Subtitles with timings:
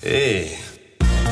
[0.00, 0.56] Hey,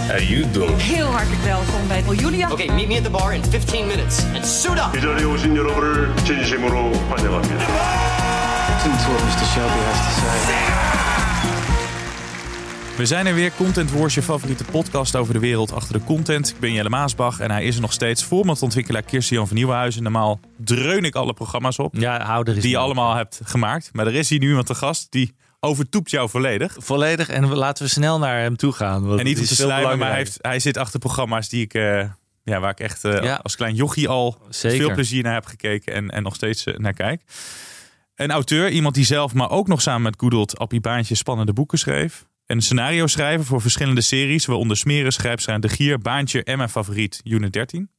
[0.08, 0.80] how you doing?
[0.80, 2.50] Heel hartelijk welkom bij Julia.
[2.50, 4.96] Okay, meet me at the bar in 15 minutes and suit up.
[4.96, 7.64] 이 자리에 오신 여러분을 진심으로 환영합니다.
[8.68, 9.46] Listen to what Mr.
[9.52, 10.32] Shelby has to say.
[12.96, 16.48] We zijn er weer, Content Wars, je favoriete podcast over de wereld achter de content.
[16.48, 20.02] Ik ben Jelle Maasbach en hij is er nog steeds ontwikkelaar Kirsten-Jan van Nieuwenhuizen.
[20.02, 22.84] Normaal dreun ik alle programma's op Ja, hou er eens die je mee.
[22.84, 23.90] allemaal hebt gemaakt.
[23.92, 26.75] Maar er is hier nu iemand te gast die overtoept jou volledig.
[26.77, 29.05] Volledig en laten we snel naar hem toe gaan.
[29.07, 31.73] want En niet om te slijmen, maar hij, heeft, hij zit achter programma's die ik,
[31.73, 32.09] eh,
[32.43, 33.39] ja, waar ik echt eh, Ja.
[33.43, 34.77] als klein jochie al Zeker.
[34.77, 37.21] veel plezier naar heb gekeken en, en nog steeds eh, naar kijk.
[38.15, 41.77] Een auteur, iemand die zelf, maar ook nog samen met Goedelt Appie Baantje spannende boeken
[41.77, 42.25] schreef.
[42.45, 47.21] Een scenario schrijver voor verschillende series, waaronder Smeren, Schrijfschijn, De Gier, Baantje en mijn favoriet
[47.23, 47.89] Unit 13.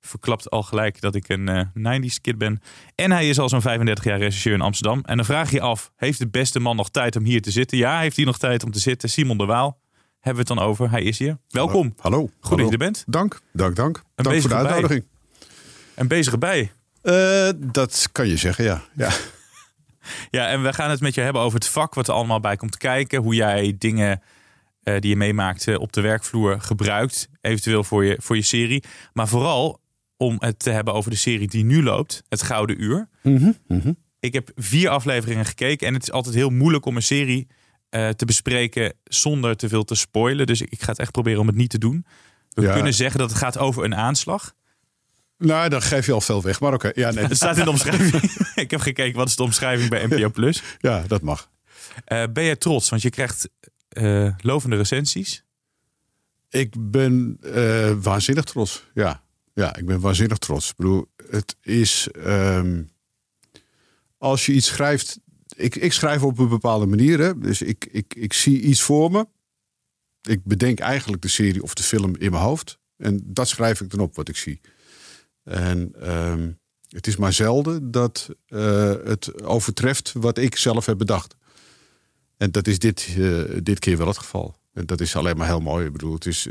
[0.00, 2.62] Verklapt al gelijk dat ik een eh 90s kid ben.
[2.94, 5.00] En hij is al zo'n 35 jaar regisseur in Amsterdam.
[5.04, 7.50] En dan vraag je je af, heeft de beste man nog tijd om hier te
[7.50, 7.78] zitten?
[7.78, 9.08] Ja, heeft hij nog tijd om te zitten?
[9.08, 9.80] Simon de Waal,
[10.20, 10.90] hebben we het dan over.
[10.90, 11.38] Hij is hier.
[11.48, 11.94] Welkom.
[11.96, 12.30] Hallo.
[12.40, 13.04] Goed dat je er bent.
[13.06, 14.02] Dank, dank, dank.
[14.14, 14.64] dank voor de bij.
[14.64, 15.04] uitnodiging.
[15.94, 16.72] En bezig erbij.
[17.02, 18.82] Eh, dat kan je zeggen, ja.
[18.96, 19.10] ja.
[20.30, 22.56] Ja, en we gaan het met je hebben over het vak wat er allemaal bij
[22.56, 23.22] komt kijken.
[23.22, 24.22] Hoe jij dingen
[24.82, 27.28] eh, die je meemaakt op de werkvloer gebruikt.
[27.40, 28.84] Eventueel voor je, voor je serie.
[29.12, 29.79] Maar vooral
[30.20, 32.22] om het te hebben over de serie die nu loopt.
[32.28, 33.08] Het Gouden Uur.
[34.20, 35.86] Ik heb vier afleveringen gekeken.
[35.86, 37.46] En het is altijd heel moeilijk om een serie
[37.88, 40.46] eh, te bespreken zonder te veel te spoilen.
[40.46, 42.06] Dus ik, ik ga het echt proberen om het niet te doen.
[42.48, 42.72] We Ja.
[42.74, 44.54] kunnen zeggen dat het gaat over een aanslag.
[45.38, 46.60] Nou, dan geef je al veel weg.
[46.60, 48.22] Maar oké, ja, nee, Het staat in de omschrijving.
[48.64, 50.62] ik heb gekeken wat is de omschrijving bij NPO Plus.
[50.78, 51.50] ja, dat mag.
[52.04, 52.88] Eh, ben je trots?
[52.88, 53.48] Want je krijgt
[53.88, 55.44] eh, lovende recensies.
[56.48, 57.38] Ik ben
[58.02, 58.84] waanzinnig trots.
[58.94, 59.22] Ja.
[59.52, 60.70] Ja, ik ben waanzinnig trots.
[60.70, 62.08] Ik bedoel, het is...
[62.12, 62.82] ehm,
[64.18, 65.20] als je iets schrijft...
[65.56, 67.18] Ik, ik schrijf op een bepaalde manier.
[67.18, 67.38] Hè?
[67.38, 69.26] Dus ik, ik, ik zie iets voor me.
[70.28, 72.78] Ik bedenk eigenlijk de serie of de film in mijn hoofd.
[72.96, 74.60] En dat schrijf ik dan op wat ik zie.
[75.42, 76.50] En ehm,
[76.88, 81.36] het is maar zelden dat eh, het overtreft wat ik zelf heb bedacht.
[82.36, 84.56] En dat is dit, eh, dit keer wel het geval.
[84.72, 85.86] En dat is alleen maar heel mooi.
[85.86, 86.48] Ik bedoel, het is,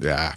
[0.00, 0.36] ja,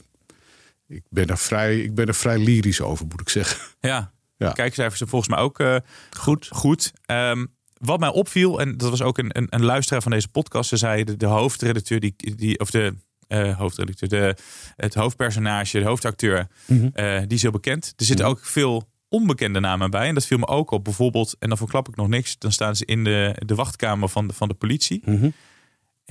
[0.91, 3.59] ik ben, er vrij, ik ben er vrij lyrisch over, moet ik zeggen.
[3.79, 4.11] Ja.
[4.37, 4.51] Ja.
[4.51, 5.75] Kijkcijfers zijn volgens mij ook eh,
[6.17, 6.47] goed.
[6.51, 6.93] goed.
[7.05, 10.69] Ehm, wat mij opviel, en dat was ook een, een, een luisteraar van deze podcast.
[10.69, 12.95] Ze zei de, de hoofdredacteur, die, die, of de
[13.27, 14.35] eh, hoofdredacteur, de,
[14.75, 16.47] het hoofdpersonage, de hoofdacteur,
[16.93, 17.93] eh, die is heel bekend.
[17.95, 20.07] Er zitten ook veel onbekende namen bij.
[20.07, 20.83] En dat viel me ook op.
[20.83, 24.27] Bijvoorbeeld, en dan verklap ik nog niks, dan staan ze in de, de wachtkamer van
[24.27, 25.01] de, van de politie.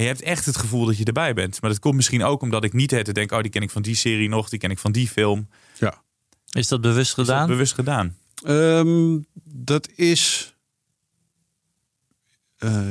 [0.01, 1.61] En je hebt echt het gevoel dat je erbij bent.
[1.61, 3.83] Maar dat komt misschien ook omdat ik niet het denk, oh, die ken ik van
[3.83, 5.49] die serie nog, die ken ik van die film.
[5.79, 6.03] Ja.
[6.51, 7.47] Is dat bewust Is dat gedaan?
[7.47, 8.17] bewust gedaan.
[8.45, 10.55] Ehm, dat is.
[12.59, 12.83] eh,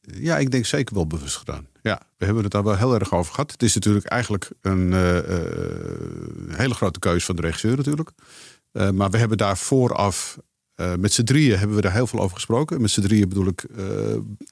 [0.00, 1.66] ja, ik denk zeker wel bewust gedaan.
[1.82, 3.52] Ja, we hebben het daar wel heel erg over gehad.
[3.52, 8.10] Het is natuurlijk eigenlijk een eh, eh, hele grote keuze van de regisseur natuurlijk.
[8.72, 10.38] Eh, maar we hebben daar vooraf,
[10.80, 12.80] eh, met z'n drieën hebben we daar heel veel over gesproken.
[12.80, 13.84] Met z'n drieën bedoel ik eh,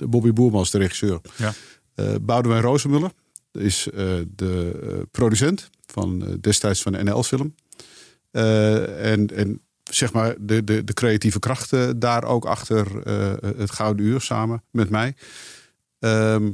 [0.08, 1.20] Bobby Boermans, de regisseur.
[1.36, 1.52] Ja.
[1.94, 3.10] Eh Boudewijn Rozenmuller
[3.52, 3.88] is
[4.34, 7.54] de producent van destijds van de NL-film.
[8.30, 13.08] En, en zeg maar de, de, de creatieve krachten daar ook achter
[13.56, 15.14] het Gouden Uur samen met mij.
[15.98, 16.50] Ehm,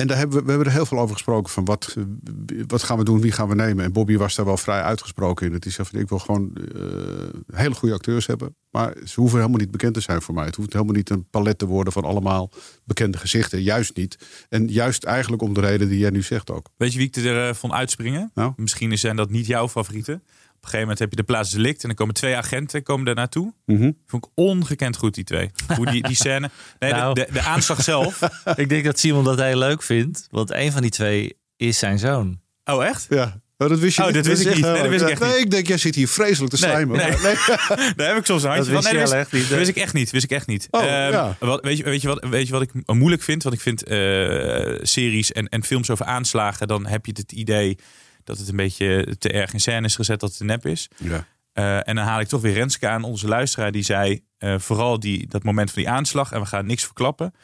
[0.00, 1.96] en daar hebben we, we hebben er heel veel over gesproken van wat,
[2.66, 3.84] wat gaan we doen, wie gaan we nemen.
[3.84, 5.52] En Bobby was daar wel vrij uitgesproken in.
[5.52, 8.56] Het is van ik wil gewoon eh, hele goede acteurs hebben.
[8.70, 10.44] Maar ze hoeven helemaal niet bekend te zijn voor mij.
[10.44, 12.50] Het hoeft helemaal niet een palet te worden van allemaal
[12.84, 13.62] bekende gezichten.
[13.62, 14.18] Juist niet.
[14.48, 16.68] En juist eigenlijk om de reden die jij nu zegt ook.
[16.76, 18.30] Weet je wie ik er eh, van uitspringen?
[18.34, 18.52] Nou?
[18.56, 20.22] Misschien zijn dat niet jouw favorieten.
[20.66, 23.04] Op een gegeven moment heb je de plaats delict en dan komen twee agenten komen
[23.04, 23.52] daar naartoe.
[23.66, 23.90] Mhm.
[24.06, 25.50] Vond ik ongekend goed, die twee.
[25.76, 26.50] Hoe die, die scène.
[26.78, 27.14] Nee, de- Nou.
[27.14, 28.20] de, de, aanslag zelf.
[28.56, 30.26] Ik denk dat Simon dat heel leuk vindt.
[30.30, 32.40] Want een van die twee is zijn zoon.
[32.64, 33.06] Oh, echt?
[33.08, 33.40] Ja.
[33.58, 34.16] Oh, dat wist je Oh, niet?
[34.16, 34.64] dat wist is ik echt niet.
[34.64, 36.70] Nee, heel dat wist ik echt Nee, ik denk, jij zit hier vreselijk te Nee,
[36.70, 36.96] slijmen.
[36.96, 37.10] nee.
[37.22, 38.92] Maar Daar heb ik soms een handje Dat van.
[38.92, 40.10] Nee, je dat, wist, echt niet, dat wist ik echt niet.
[40.10, 40.68] Wist ik echt niet.
[40.70, 41.36] Oh, Ehm, ja.
[41.40, 43.42] wat, weet, je, weet, je wat, weet je wat ik moeilijk vind?
[43.42, 43.98] Want ik vind eh,
[44.82, 46.68] series en, en films over aanslagen...
[46.68, 47.78] dan heb je het idee
[48.26, 50.20] dat het een beetje te erg in scène is gezet...
[50.20, 50.88] dat het een nep is.
[50.96, 51.26] Ja.
[51.56, 55.00] Eh, en dan haal ik toch weer Renske aan, onze luisteraar, die zei: eh, vooral
[55.00, 57.34] die, dat moment van die aanslag, en we gaan niks verklappen.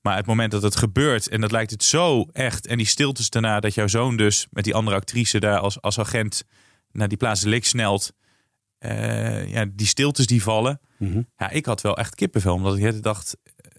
[0.00, 2.66] Maar het moment dat het gebeurt en dat lijkt het zo echt.
[2.66, 5.98] En die stiltes daarna dat jouw zoon dus met die andere actrice daar als, als
[5.98, 6.44] agent
[6.90, 8.12] naar die plaats lik snelt.
[8.78, 10.80] Eh, ja, die stiltes die vallen.
[10.98, 11.22] Mhm.
[11.36, 12.54] Ja, ik had wel echt kippenvel.
[12.54, 13.36] Omdat ik dacht,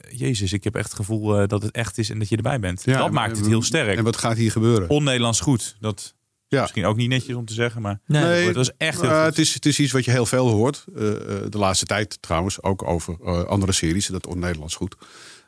[0.09, 2.81] jezus, ik heb echt het gevoel dat het echt is en dat je erbij bent.
[2.85, 3.97] Ja, dat maakt het heel sterk.
[3.97, 4.89] En wat gaat hier gebeuren?
[4.89, 5.75] On-Nederlands goed.
[5.79, 6.15] Dat
[6.53, 6.61] Ja.
[6.61, 8.45] misschien ook niet netjes om te zeggen, maar Nee.
[8.47, 10.85] het was echt heel het, is, het is iets wat je heel veel hoort.
[10.95, 12.61] eh, eh, de laatste tijd trouwens.
[12.63, 14.07] Ook over eh, andere series.
[14.07, 14.95] Dat on-Nederlands goed.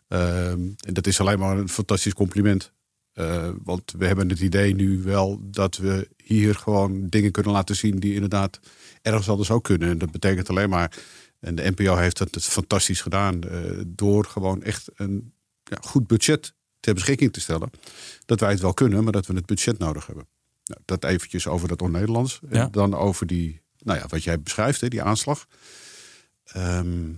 [0.08, 2.74] Ehm, en dat is alleen maar een fantastisch compliment.
[3.14, 7.76] Eh, want we hebben het idee nu wel dat we hier gewoon dingen kunnen laten
[7.76, 8.60] zien die inderdaad
[9.02, 9.90] ergens anders ook kunnen.
[9.90, 10.98] En dat betekent alleen maar.
[11.40, 13.42] En de NPO heeft dat het fantastisch gedaan.
[13.44, 17.70] eh, door gewoon echt een ja, goed budget ter beschikking te stellen.
[18.26, 20.28] Dat wij het wel kunnen, maar dat we het budget nodig hebben.
[20.66, 22.40] Nou, dat eventjes over dat on-Nederlands.
[22.50, 22.64] Ja.
[22.64, 25.48] En dan over die, nou ja, wat jij beschrijft, hè, die aanslag.
[26.46, 27.12] Ehm,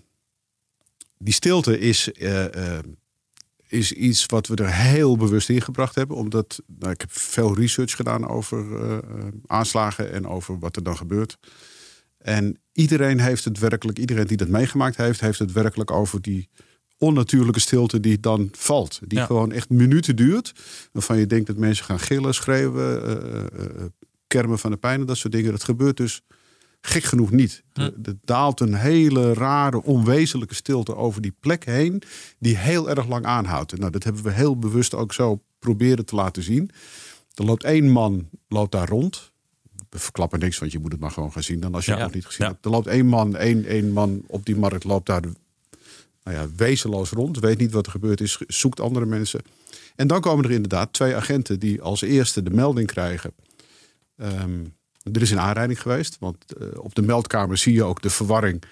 [1.17, 2.83] die stilte is, eh, eh,
[3.67, 6.17] is iets wat we er heel bewust in gebracht hebben.
[6.17, 8.97] Omdat nou, ik heb veel research gedaan over eh,
[9.45, 11.37] aanslagen en over wat er dan gebeurt.
[12.17, 16.49] En iedereen heeft het werkelijk, iedereen die dat meegemaakt heeft, heeft het werkelijk over die
[16.97, 18.99] onnatuurlijke stilte die dan valt.
[19.07, 19.25] Die Ja.
[19.25, 20.53] gewoon echt minuten duurt.
[20.91, 23.11] Waarvan je denkt dat mensen gaan gillen, schreeuwen, eh,
[23.41, 23.83] eh, eh,
[24.27, 25.51] kermen van de pijn en dat soort dingen.
[25.51, 26.21] Dat gebeurt dus
[26.81, 27.63] gek genoeg niet.
[27.73, 32.01] Er- daalt een hele rare, onwezenlijke stilte over die plek heen,
[32.39, 33.77] die heel erg lang aanhoudt.
[33.77, 36.69] Nou, dat hebben we heel bewust ook zo proberen te laten zien.
[37.33, 39.31] Er loopt één man loopt daar rond.
[39.89, 41.97] We verklappen niks, want je moet het maar gewoon gaan zien dan als je Ja.
[41.97, 42.51] het nog niet gezien Ja.
[42.51, 42.65] hebt.
[42.65, 45.21] Er loopt één man, één, één man op die markt loopt daar
[46.27, 47.39] nou ja, wezenloos rond.
[47.39, 49.41] Weet niet wat er gebeurd is, zoekt andere mensen.
[49.95, 53.33] En dan komen er inderdaad twee agenten die als eerste de melding krijgen.
[54.17, 54.59] Ehm,
[55.11, 58.63] er is een aanrijding geweest, want eh, op de meldkamer zie je ook de verwarring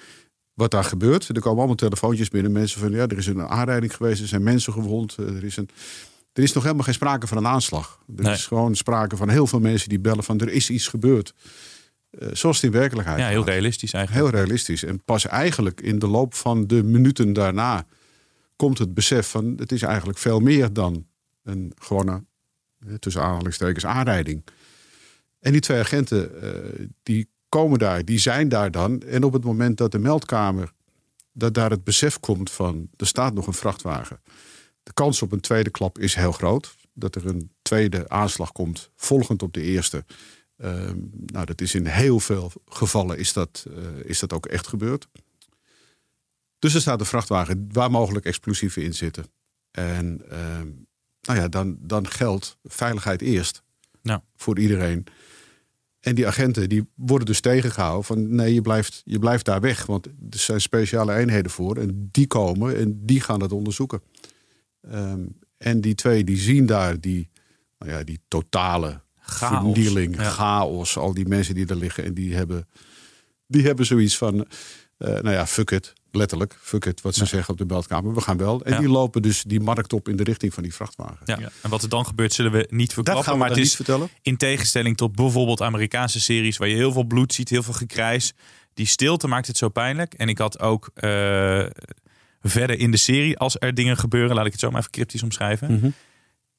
[0.54, 1.28] wat daar gebeurt.
[1.28, 2.52] Er komen allemaal telefoontjes binnen.
[2.52, 5.16] Mensen van ja, er is een aanrijding geweest, er zijn mensen gewond.
[5.20, 5.70] eh, Er is, een,
[6.34, 8.00] er is nog helemaal geen sprake van een aanslag.
[8.18, 8.34] Er Nee.
[8.34, 11.34] is gewoon sprake van heel veel mensen die bellen van er is iets gebeurd.
[12.20, 13.50] Eh, zoals het in werkelijkheid ja, heel gaat.
[13.50, 14.26] realistisch eigenlijk.
[14.26, 14.84] Heel realistisch.
[14.84, 17.86] En pas eigenlijk in de loop van de minuten daarna
[18.56, 21.06] komt het besef van het is eigenlijk veel meer dan
[21.44, 22.24] een gewone,
[22.80, 24.44] eh, tussen aanhalingstekens, aanrijding.
[25.40, 29.02] En die twee agenten, eh, die komen daar, die zijn daar dan.
[29.02, 30.72] En op het moment dat de meldkamer,
[31.32, 34.22] dat daar het besef komt van er staat nog een vrachtwagen.
[34.84, 36.76] De kans op een tweede klap is heel groot.
[36.94, 40.06] Dat er een tweede aanslag komt, volgend op de eerste.
[40.58, 44.68] Ehm, nou, dat is in heel veel gevallen is dat, eh, is dat ook echt
[44.68, 45.08] gebeurd.
[46.60, 49.26] Dus er staat een vrachtwagen waar mogelijk explosieven in zitten.
[49.72, 50.68] En ehm,
[51.22, 53.64] nou ja, dan, dan geldt veiligheid eerst
[54.02, 54.22] Nou.
[54.36, 55.08] voor iedereen.
[56.00, 59.86] En die agenten die worden dus tegengehouden van nee, je blijft, je blijft daar weg.
[59.86, 64.02] Want er zijn speciale eenheden voor en die komen en die gaan het onderzoeken.
[64.82, 65.26] Ehm,
[65.58, 67.30] en die twee die zien daar die,
[67.78, 69.74] nou ja, die totale Chaos.
[69.74, 70.30] vernieling, Ja.
[70.30, 70.98] chaos.
[70.98, 72.68] Al die mensen die er liggen en die hebben,
[73.48, 74.46] die hebben zoiets van,
[74.98, 75.94] eh, nou ja, fuck it.
[76.12, 78.14] Letterlijk, fuck it, wat ze zeggen op de meldkamer.
[78.14, 78.62] We gaan wel.
[78.64, 78.80] En Ja.
[78.80, 81.18] die lopen dus die markt op in de richting van die vrachtwagen.
[81.26, 81.38] Ja.
[81.62, 83.24] En wat er dan gebeurt, zullen we niet Dat verklappen.
[83.24, 84.10] gaan we maar het is vertellen.
[84.22, 88.34] in tegenstelling tot bijvoorbeeld Amerikaanse series waar je heel veel bloed ziet, heel veel gekrijs.
[88.74, 90.14] Die stilte maakt het zo pijnlijk.
[90.14, 91.66] En ik had ook eh,
[92.42, 95.24] verder in de serie, als er dingen gebeuren, laat ik het zo maar even cryptisch
[95.24, 95.74] omschrijven.
[95.74, 95.90] Mhm.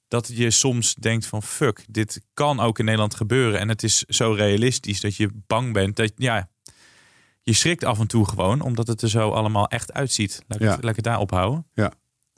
[0.09, 3.61] Dat je soms denkt van fuck, dit kan ook in Nederland gebeuren.
[3.61, 5.97] En het is zo realistisch dat je bang bent.
[5.97, 6.49] Dat, ja,
[7.43, 10.43] je schrikt af en toe gewoon, omdat het er zo allemaal echt uitziet.
[10.49, 10.73] Laat ik, Ja.
[10.73, 11.67] het, laat ik het daar ophouden.
[11.75, 11.93] Ja.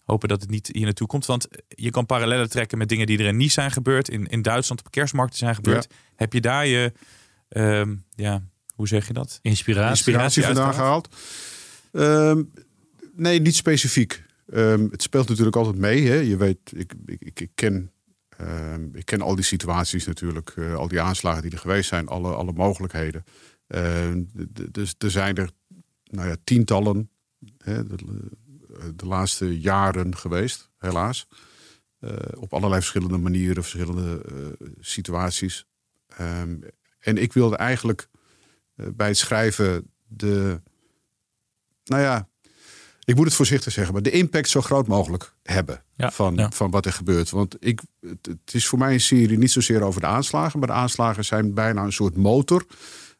[0.04, 1.26] Hopen dat het niet hier naartoe komt.
[1.26, 4.08] Want je kan parallellen trekken met dingen die er in Nice zijn gebeurd.
[4.08, 5.86] In, in Duitsland op kerstmarkten zijn gebeurd.
[6.16, 6.92] Heb je daar je,
[7.48, 8.42] ehm, ja,
[8.74, 9.38] hoe zeg je dat?
[9.42, 9.90] Inspiratie.
[9.90, 11.08] inspiratie vandaan gehaald?
[11.92, 12.42] Ehm,
[13.16, 14.24] nee, niet specifiek.
[14.52, 16.06] Ehm, het speelt natuurlijk altijd mee.
[16.06, 16.14] Hè.
[16.14, 17.92] Je weet, ik, ik, ik, ken,
[18.28, 20.50] ehm, ik ken al die situaties natuurlijk.
[20.56, 22.08] eh, al die aanslagen die er geweest zijn.
[22.08, 23.24] Alle, alle mogelijkheden.
[23.66, 24.22] Ehm,
[24.70, 25.50] dus er zijn er
[26.04, 27.10] nou ja, tientallen
[27.58, 27.96] hè, de,
[28.96, 31.28] de laatste jaren geweest, helaas.
[31.98, 35.66] Eh, op allerlei verschillende manieren, verschillende eh, situaties.
[36.98, 38.08] En ik wilde eigenlijk
[38.74, 40.60] eh, bij het schrijven de.
[41.84, 42.28] Nou ja,
[43.08, 46.50] ik moet het voorzichtig zeggen, maar de impact zo groot mogelijk hebben Ja, van, ja.
[46.50, 47.30] van wat er gebeurt.
[47.30, 50.68] Want ik, het, het is voor mij een serie niet zozeer over de aanslagen, maar
[50.68, 52.66] de aanslagen zijn bijna een soort motor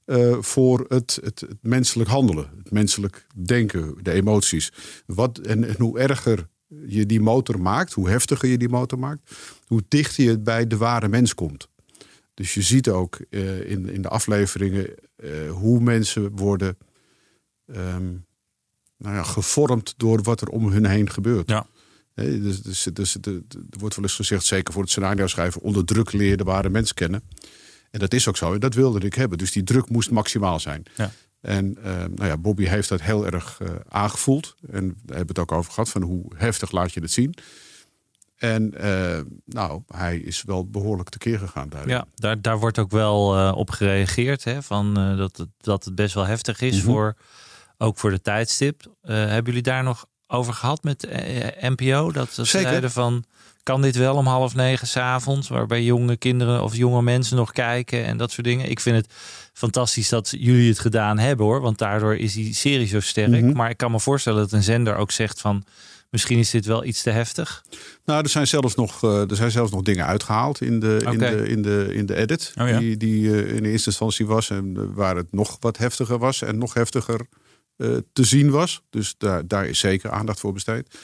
[0.04, 4.72] eh, voor het, het, het menselijk handelen, het menselijk denken, de emoties.
[5.06, 6.48] Wat, en, en hoe erger
[6.86, 9.30] je die motor maakt, hoe heftiger je die motor maakt,
[9.66, 11.68] hoe dichter je bij de ware mens komt.
[12.34, 16.78] Dus je ziet ook eh, in, in de afleveringen eh, hoe mensen worden
[17.66, 18.14] ehm,
[18.98, 21.48] nou ja, gevormd door wat er om hun heen gebeurt.
[21.48, 21.66] Ja.
[22.14, 23.42] Dus, dus, dus, er
[23.78, 26.68] wordt wel eens gezegd, zeker voor het scenario schrijven, onder druk leer je de ware
[26.68, 27.22] mens kennen.
[27.90, 28.52] En dat is ook zo.
[28.52, 29.38] En dat wilde ik hebben.
[29.38, 30.82] Dus die druk moest maximaal zijn.
[30.96, 31.10] Ja.
[31.40, 34.54] En eh, nou ja, Bobby heeft dat heel erg eh, aangevoeld.
[34.70, 37.34] En we hebben het ook over gehad van hoe heftig laat je het zien.
[38.36, 41.88] En eh, nou, hij is wel behoorlijk tekeer gegaan daarin.
[41.90, 44.44] Ja, daar, daar wordt ook wel op gereageerd.
[44.44, 46.84] Hè, van, dat, het, dat het best wel heftig is, Mhm.
[46.84, 47.16] voor,
[47.78, 48.82] ook voor de tijdstip.
[49.02, 52.12] Eh, hebben jullie daar nog over gehad met eh, NPO?
[52.12, 53.24] Dat ze zeiden van,
[53.62, 55.48] kan dit wel om half negen s'avonds?
[55.48, 58.70] Waarbij jonge kinderen of jonge mensen nog kijken en dat soort dingen.
[58.70, 59.14] Ik vind het
[59.52, 61.60] fantastisch dat jullie het gedaan hebben hoor.
[61.60, 63.30] Want daardoor is die serie zo sterk.
[63.42, 63.52] Mhm.
[63.52, 65.64] Maar ik kan me voorstellen dat een zender ook zegt van...
[66.10, 67.64] Misschien is dit wel iets te heftig.
[68.04, 71.18] Nou, er zijn zelfs nog, eh, er zijn zelfs nog dingen uitgehaald in de, in
[71.18, 72.52] de, in de, in de edit.
[72.60, 72.78] Oh ja.
[72.78, 74.50] Die, die eh, in eerste instantie was.
[74.50, 76.42] En eh, waar het nog wat heftiger was.
[76.42, 77.26] En nog heftiger eh,
[78.12, 78.82] te zien was.
[78.90, 80.98] Dus daar, daar is zeker aandacht voor besteed.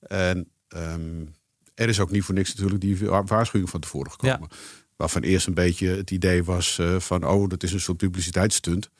[0.00, 1.24] En ehm,
[1.74, 4.48] er is ook niet voor niks natuurlijk die wa- waarschuwing van tevoren gekomen.
[4.96, 7.26] Waarvan eerst een beetje het idee was eh, van...
[7.26, 8.90] oh, dat is een soort publiciteitsstunt.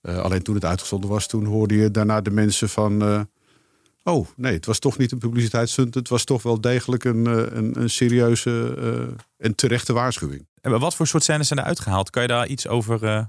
[0.00, 3.02] Eh, alleen toen het uitgezonden was, toen hoorde je daarna de mensen van...
[3.02, 3.20] eh,
[4.04, 5.94] Oh, nee, het was toch niet een publiciteitsstunt.
[5.94, 10.46] Het was toch wel degelijk een, eh, een, een serieuze eh, en terechte waarschuwing.
[10.60, 12.10] En wat voor soort scènes zijn er uitgehaald?
[12.10, 13.24] Kan je daar iets over eh,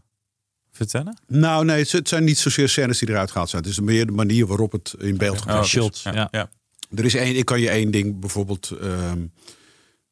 [0.75, 1.17] vertellen?
[1.27, 3.61] Nou, nee, het, het zijn niet zozeer scènes die eruit gehaald zijn.
[3.61, 5.69] Het is meer de manier waarop het in beeld gebracht is.
[5.71, 6.27] shots, ja.
[6.31, 6.49] ja.
[6.95, 8.71] Er is één, ik kan je één ding bijvoorbeeld.
[8.71, 9.25] ehm,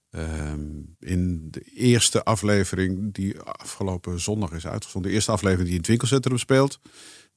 [0.09, 0.59] ehm,
[0.99, 5.09] in de eerste aflevering die afgelopen zondag is uitgezonden.
[5.09, 6.79] De eerste aflevering die in het winkelcentrum speelt.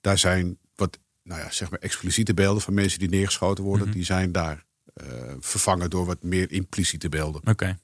[0.01, 3.91] Daar zijn wat nou ja, zeg maar expliciete beelden van mensen die neergeschoten worden.
[3.91, 4.65] Die zijn daar
[4.95, 5.07] eh,
[5.41, 7.41] vervangen door wat meer impliciete beelden.
[7.45, 7.79] Oké.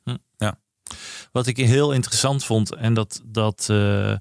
[1.32, 4.16] Wat ik heel interessant vond, en dat, dat eh,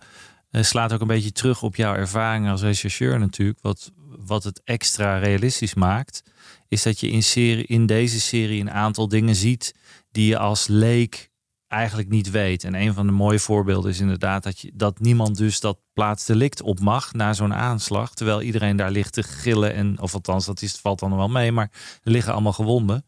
[0.51, 3.59] slaat ook een beetje terug op jouw ervaring als rechercheur natuurlijk.
[3.61, 3.91] Wat,
[4.25, 6.23] wat het extra realistisch maakt,
[6.67, 9.75] is dat je in, serie, in deze serie een aantal dingen ziet
[10.11, 11.29] die je als leek
[11.67, 12.63] eigenlijk niet weet.
[12.63, 16.61] En een van de mooie voorbeelden is inderdaad dat, je, dat niemand dus dat plaatsdelict
[16.61, 18.13] op mag na zo'n aanslag.
[18.13, 19.73] Terwijl iedereen daar ligt te gillen.
[19.73, 21.71] En, of althans, dat is, valt dan wel mee, maar
[22.03, 23.05] er liggen allemaal gewonden.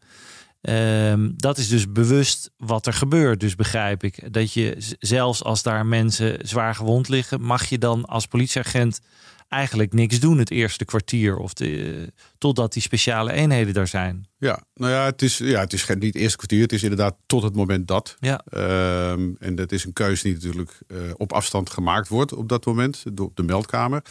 [0.62, 3.40] Ehm, dat is dus bewust wat er gebeurt.
[3.40, 8.04] Dus begrijp ik dat je zelfs als daar mensen zwaar gewond liggen, mag je dan
[8.04, 9.00] als politieagent
[9.48, 14.26] eigenlijk niks doen het eerste kwartier of de, totdat die speciale eenheden daar zijn.
[14.38, 16.62] Ja, nou ja, het is, ja, het is geen, niet het eerste kwartier.
[16.62, 18.16] Het is inderdaad tot het moment dat.
[18.18, 18.44] Ja.
[18.44, 22.66] Ehm, en dat is een keuze die natuurlijk eh, op afstand gemaakt wordt op dat
[22.66, 23.04] moment.
[23.12, 24.04] Door de meldkamer.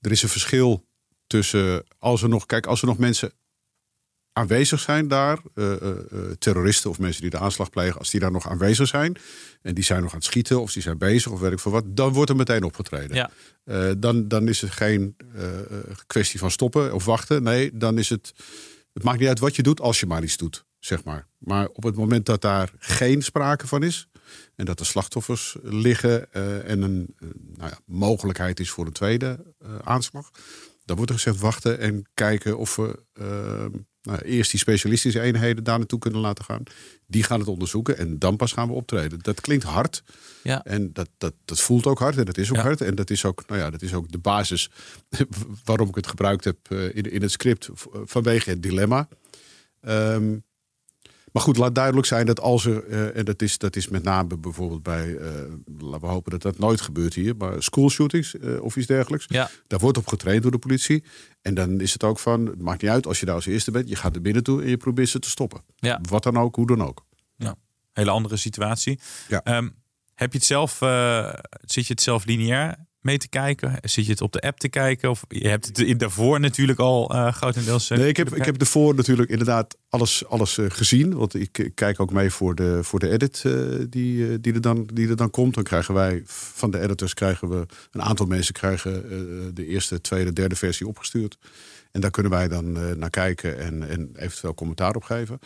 [0.00, 0.86] Er is een verschil
[1.26, 3.32] tussen als er nog, kijk, als er nog mensen
[4.32, 5.96] aanwezig zijn daar, eh, eh, eh,
[6.38, 9.16] terroristen of mensen die de aanslag plegen, als die daar nog aanwezig zijn
[9.62, 11.72] en die zijn nog aan het schieten of die zijn bezig of weet ik veel
[11.72, 13.16] wat, dan wordt er meteen opgetreden.
[13.16, 13.30] Ja.
[13.94, 15.16] Dan, dan is het geen
[16.06, 17.42] kwestie van stoppen of wachten.
[17.42, 18.32] Nee, dan is het.
[18.92, 21.26] Het maakt niet uit wat je doet als je maar iets doet, zeg maar.
[21.38, 24.08] Maar op het moment dat daar geen sprake van is.
[24.56, 26.32] en dat er slachtoffers liggen.
[26.64, 27.14] en een
[27.56, 30.30] nou ja, mogelijkheid is voor een tweede aanslag.
[30.84, 32.98] dan wordt er gezegd wachten en kijken of we.
[34.02, 36.62] Nou, eerst die specialistische eenheden daar naartoe kunnen laten gaan.
[37.06, 39.18] Die gaan het onderzoeken en dan pas gaan we optreden.
[39.18, 40.02] Dat klinkt hard.
[40.42, 40.64] Ja.
[40.64, 42.62] En dat, dat, dat voelt ook hard en dat is ook Ja.
[42.62, 42.80] hard.
[42.80, 44.70] En dat is ook, nou ja, dat is ook de basis
[45.64, 47.68] waarom ik het gebruikt heb eh, in, in het script
[48.04, 49.08] vanwege het dilemma.
[49.80, 50.36] Ehm,
[51.32, 54.02] maar goed, laat duidelijk zijn dat als er, eh, en dat is, dat is met
[54.02, 55.28] name bijvoorbeeld bij, eh,
[55.78, 59.24] laten we hopen dat dat nooit gebeurt hier, maar schoolshootings eh, of iets dergelijks.
[59.28, 59.50] Ja.
[59.66, 61.04] Daar wordt op getraind door de politie.
[61.42, 63.70] En dan is het ook van, het maakt niet uit als je daar als eerste
[63.70, 65.62] bent, je gaat er binnen toe en je probeert ze te stoppen.
[65.76, 66.00] Ja.
[66.08, 67.04] Wat dan ook, hoe dan ook.
[67.92, 68.98] Hele andere situatie.
[69.28, 69.42] Ja.
[69.42, 69.68] Ehm,
[70.14, 70.70] heb je het zelf,
[71.64, 73.78] zit je het zelf lineair mee te kijken?
[73.82, 75.10] Zit je het op de app te kijken?
[75.10, 77.90] Of je hebt het in daarvoor natuurlijk al eh grotendeels.
[77.90, 81.14] eh, Nee, ik heb, ik heb ervoor natuurlijk inderdaad alles, alles eh, gezien.
[81.14, 83.42] Want ik, ik kijk ook mee voor de, voor de edit
[83.92, 85.54] die, die, er dan, die er dan komt.
[85.54, 88.92] Dan krijgen wij van de editors krijgen we een aantal mensen krijgen
[89.54, 91.38] de eerste, tweede, derde versie opgestuurd.
[91.90, 95.38] En daar kunnen wij dan naar kijken en, en eventueel commentaar op geven.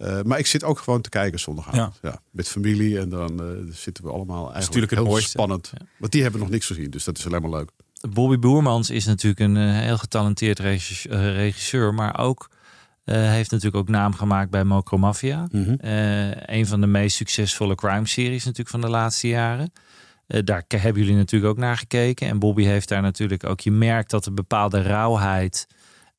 [0.00, 1.98] Eh, maar ik zit ook gewoon te kijken zondagavond.
[2.02, 2.20] Ja.
[2.30, 5.30] met familie en dan eh, zitten we allemaal eigenlijk natuurlijk het heel mooiste.
[5.30, 5.72] spannend.
[5.98, 7.70] Want die hebben nog niks gezien, dus dat is alleen maar leuk.
[8.10, 12.50] Bobby Boermans is natuurlijk een eh, heel getalenteerd regis- regisseur, maar ook
[13.04, 15.48] heeft natuurlijk ook naam gemaakt bij Mocro Mafia.
[15.78, 19.72] Eh, een van de meest succesvolle crime series natuurlijk van de laatste jaren.
[20.26, 22.28] Daar hebben jullie natuurlijk ook naar gekeken.
[22.28, 23.60] En Bobby heeft daar natuurlijk ook.
[23.60, 25.66] Je merkt dat een bepaalde rauwheid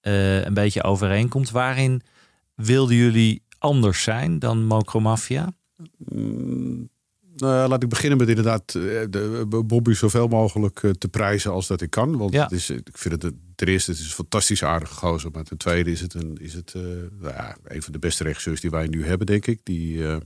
[0.02, 1.52] een beetje overeenkomt.
[1.52, 2.02] Waarin
[2.56, 5.53] wilden jullie anders zijn dan Mocro Mafia?
[5.98, 6.89] Mm,
[7.36, 11.68] Nou, laat ik beginnen met inderdaad eh, de, Bobby zoveel mogelijk eh, te prijzen als
[11.68, 12.18] dat ik kan.
[12.18, 12.44] Want Ja.
[12.44, 15.32] het is, ik vind het ten eerste het is een fantastisch aardige gozer.
[15.32, 16.82] Maar ten tweede is het, een, is het eh,
[17.20, 19.60] nou ja, een van de beste regisseurs die wij nu hebben, denk ik.
[19.63, 20.18] Die eh,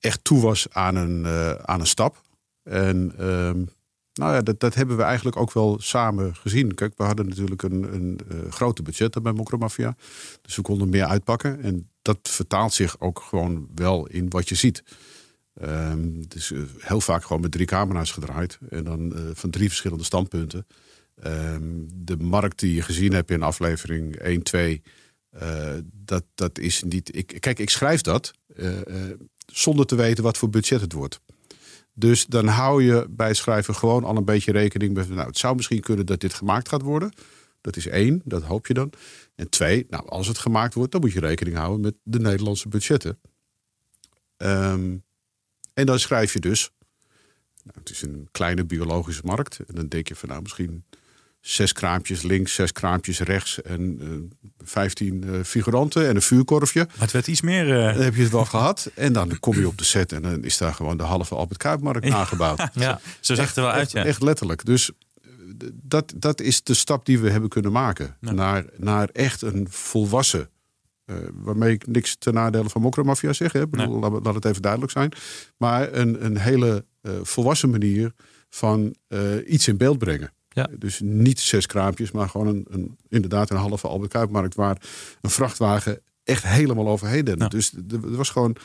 [0.00, 2.22] echt toe was aan een, eh, aan een stap.
[2.62, 3.64] En ehm,
[4.12, 6.74] nou ja, dat, dat hebben we eigenlijk ook wel samen gezien.
[6.74, 9.96] Kijk, we hadden natuurlijk een, een eh, grote budget bij Mokromafia.
[10.42, 11.60] Dus we konden meer uitpakken.
[11.60, 14.82] En dat vertaalt zich ook gewoon wel in wat je ziet.
[16.34, 18.58] Is eh, heel vaak gewoon met drie camera's gedraaid.
[18.70, 20.66] En dan eh, van drie verschillende standpunten.
[21.14, 21.62] Ehm,
[21.94, 24.82] de markt die je gezien hebt in aflevering 1, 2.
[25.30, 27.16] eh, dat, dat is niet.
[27.16, 28.32] Ik, kijk, ik schrijf dat
[29.46, 31.20] zonder te weten wat voor budget het wordt.
[31.94, 35.08] Dus dan hou je bij het schrijven gewoon al een beetje rekening met.
[35.08, 37.12] Nou, het zou misschien kunnen dat dit gemaakt gaat worden.
[37.60, 38.92] Dat is één, dat hoop je dan.
[39.34, 42.68] En twee, nou, als het gemaakt wordt, dan moet je rekening houden met de Nederlandse
[42.68, 43.18] budgetten.
[44.36, 44.96] Ehm,
[45.74, 46.70] en dan schrijf je dus.
[47.64, 49.58] Nou, het is een kleine biologische markt.
[49.66, 50.84] En dan denk je van nou misschien
[51.42, 54.08] zes kraampjes links, zes kraampjes rechts en eh,
[54.66, 56.80] vijftien eh, figuranten en een vuurkorfje.
[56.80, 57.78] Maar het werd iets meer...
[57.80, 58.90] eh, Dan heb je het wel gehad.
[58.94, 61.58] En dan kom je op de set en dan is daar gewoon de halve Albert
[61.58, 62.68] Kuipmarkt nagebouwd.
[62.74, 64.04] ja, zo zag het er wel uit, echt, ja.
[64.04, 64.64] echt letterlijk.
[64.64, 64.90] Dus
[65.72, 68.16] dat, dat is de stap die we hebben kunnen maken.
[68.20, 70.50] Naar, naar echt een volwassen.
[71.32, 73.52] waarmee ik niks ten nadele van Mokromafia zeg.
[73.52, 73.68] Hè.
[73.68, 75.12] Bedoel, laat, laat het even duidelijk zijn.
[75.56, 76.84] Maar een, een hele
[77.22, 78.12] volwassen manier
[78.50, 78.94] van
[79.46, 80.32] iets in beeld brengen.
[80.52, 80.68] Ja.
[80.78, 84.54] Dus niet zes kraampjes, maar gewoon een, een, inderdaad een halve Albert Kuipmarkt...
[84.54, 84.76] waar
[85.20, 87.42] een vrachtwagen echt helemaal overheen dende.
[87.42, 87.48] Ja.
[87.48, 88.56] Dus er was gewoon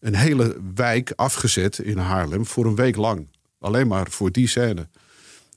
[0.00, 3.28] een hele wijk afgezet in Haarlem voor een week lang.
[3.58, 4.88] Alleen maar voor die scène.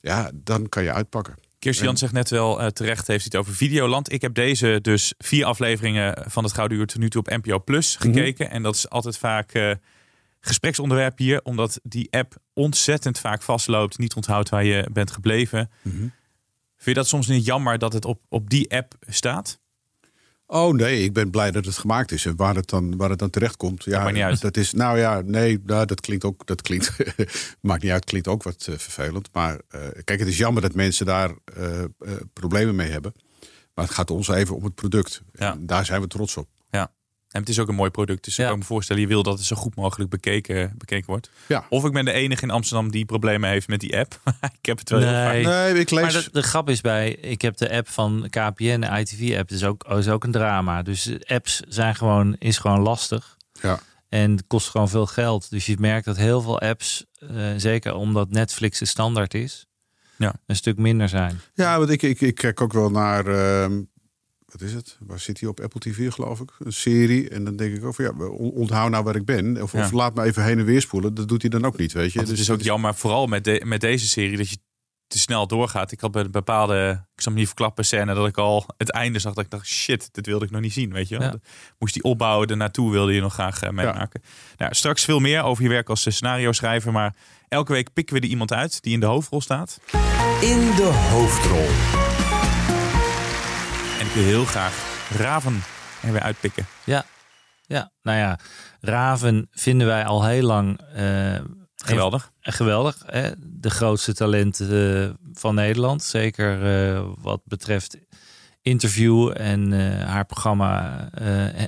[0.02, 1.36] Ja, dan kan je uitpakken.
[1.60, 4.12] Kirsten Jan zegt net wel eh, terecht, heeft hij het over Videoland.
[4.12, 7.60] Ik heb deze dus vier afleveringen van het Gouden Uur tot nu toe op NPO
[7.60, 8.50] Plus gekeken.
[8.50, 9.72] En dat is altijd vaak eh,
[10.48, 15.70] gespreksonderwerp hier, omdat die app ontzettend vaak vastloopt, niet onthoudt waar je bent gebleven.
[15.84, 16.12] Vind
[16.84, 19.60] je dat soms niet jammer dat het op, op die app staat?
[20.50, 22.26] Oh nee, ik ben blij dat het gemaakt is.
[22.26, 23.84] En waar het dan, waar het dan terecht komt.
[23.84, 24.42] Ja, maakt niet uit.
[24.42, 26.46] Dat is, nou ja, nee, nou, dat klinkt ook.
[26.46, 26.92] Dat klinkt,
[27.62, 29.30] maakt niet uit, klinkt ook wat eh, vervelend.
[29.34, 31.84] Maar eh, kijk, het is jammer dat mensen daar eh,
[32.34, 33.14] problemen mee hebben.
[33.74, 35.22] Maar het gaat ons even om het product.
[35.34, 35.52] Ja.
[35.52, 36.48] En daar zijn we trots op.
[36.70, 36.92] Ja.
[37.28, 38.24] En het is ook een mooi product.
[38.24, 41.30] Dus ik kan me voorstellen, je wil dat het zo goed mogelijk bekeken, bekeken wordt.
[41.48, 41.66] Ja.
[41.70, 44.20] Of ik ben de enige in Amsterdam die problemen heeft met die app.
[44.60, 45.34] ik heb het wel heel vaak.
[45.34, 45.46] Nee.
[45.46, 46.02] Nee, ik lees.
[46.14, 49.64] Maar de, de grap is bij, ik heb de app van KPN, de ITV-app, is
[49.64, 50.82] ook, is ook een drama.
[50.82, 53.38] Dus apps zijn gewoon, is gewoon lastig.
[53.62, 53.80] Ja.
[54.10, 55.50] En het kost gewoon veel geld.
[55.50, 59.66] Dus je merkt dat heel veel apps, eh, zeker omdat Netflix de standaard is,
[60.18, 60.34] Ja.
[60.46, 61.40] een stuk minder zijn.
[61.54, 63.26] Ja, want ik, ik, ik kijk ook wel naar.
[63.28, 63.82] ehm,
[64.52, 64.98] wat is het?
[65.00, 66.52] Waar zit hij op Apple TV, geloof ik?
[66.60, 67.30] Een serie.
[67.30, 69.62] En dan denk ik ook van ja, on- onthoud nou waar ik ben.
[69.62, 69.84] Of, Ja.
[69.86, 71.14] of laat me even heen en weer spoelen.
[71.14, 72.18] Dat doet hij dan ook niet, weet je.
[72.18, 74.58] Want het is ook jammer, vooral met, de, met deze serie, dat je
[75.08, 75.92] te snel doorgaat.
[75.92, 78.92] Ik had bij een bepaalde, ik zal me niet verklappen, scène dat ik al het
[78.92, 79.34] einde zag.
[79.34, 81.20] Dat ik dacht, shit, dit wilde ik nog niet zien, weet je.
[81.20, 81.36] Ja.
[81.80, 84.22] Moest die opbouwen, ernaartoe wilde je nog graag eh, meemaken.
[84.58, 86.92] Nou, straks veel meer over je werk als eh, scenario schrijver.
[86.92, 87.16] Maar
[87.48, 89.80] elke week pikken we er iemand uit die in de hoofdrol staat.
[90.42, 92.07] In de hoofdrol.
[94.24, 94.74] Heel graag
[95.18, 95.64] Raven
[96.02, 96.66] er weer uitpikken.
[96.84, 97.06] Ja,
[97.66, 97.92] ja.
[98.02, 98.40] nou ja,
[98.82, 101.40] Raven vinden wij al heel lang eh,
[101.76, 102.32] Geweldig.
[102.42, 103.04] geweldig.
[103.06, 103.30] Hè?
[103.40, 106.04] De grootste talent eh, van Nederland.
[106.04, 107.98] Zeker eh, wat betreft
[108.62, 109.72] interview en
[110.08, 111.00] haar programma.
[111.12, 111.66] eh,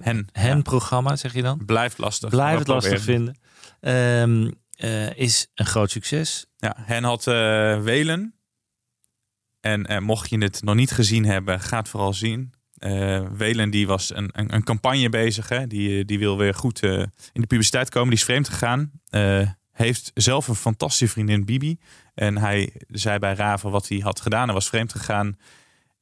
[0.00, 0.28] Hen.
[0.32, 0.62] hen Ja.
[0.62, 1.64] programma, zeg je dan?
[1.64, 2.28] Blijft lastig.
[2.30, 3.38] Blijf Maar het lastig vinden.
[3.80, 6.46] Ehm, eh, is een groot succes.
[6.56, 8.32] Ja, Hen had Welen.
[9.60, 12.52] En eh, mocht je het nog niet gezien hebben, ga het vooral zien.
[12.78, 15.48] Eh Welen die was een, een, een campagne bezig.
[15.48, 15.66] Hè?
[15.66, 16.98] Die, die wil weer goed eh,
[17.32, 18.08] in de publiciteit komen.
[18.08, 18.90] Die is vreemd gegaan.
[19.08, 21.78] Eh, heeft zelf een fantastische vriendin Bibi.
[22.14, 24.44] En hij zei bij Raven wat hij had gedaan.
[24.44, 25.36] Hij was vreemd gegaan.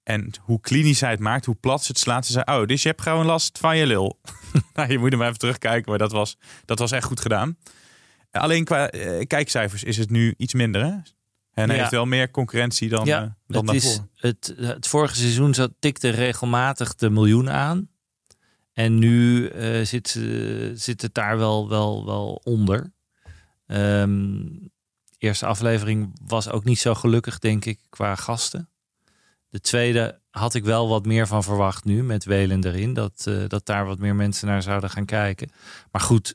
[0.02, 2.26] En hoe klinisch hij het maakt, hoe plat ze het slaat.
[2.26, 4.20] Ze zei, oh, dus je hebt gewoon last van je lul.
[4.74, 7.56] nou, je moet hem even terugkijken, maar dat was, dat was echt goed gedaan.
[8.30, 10.84] Alleen qua eh, kijkcijfers is het nu iets minder.
[10.84, 10.94] Hè?
[11.56, 11.80] En hij Ja.
[11.80, 15.72] heeft wel meer concurrentie dan, ja, eh, dan het, is, het, het vorige seizoen zat,
[15.78, 17.88] tikte regelmatig de miljoen aan.
[18.72, 20.08] En nu eh, zit,
[20.74, 22.92] zit het daar wel, wel, wel onder.
[23.66, 24.42] Ehm,
[25.18, 28.68] eerste aflevering was ook niet zo gelukkig, denk ik, qua gasten.
[29.48, 32.94] De tweede had ik wel wat meer van verwacht nu, met Welen erin.
[32.94, 35.50] Dat, eh, dat daar wat meer mensen naar zouden gaan kijken.
[35.90, 36.34] Maar goed,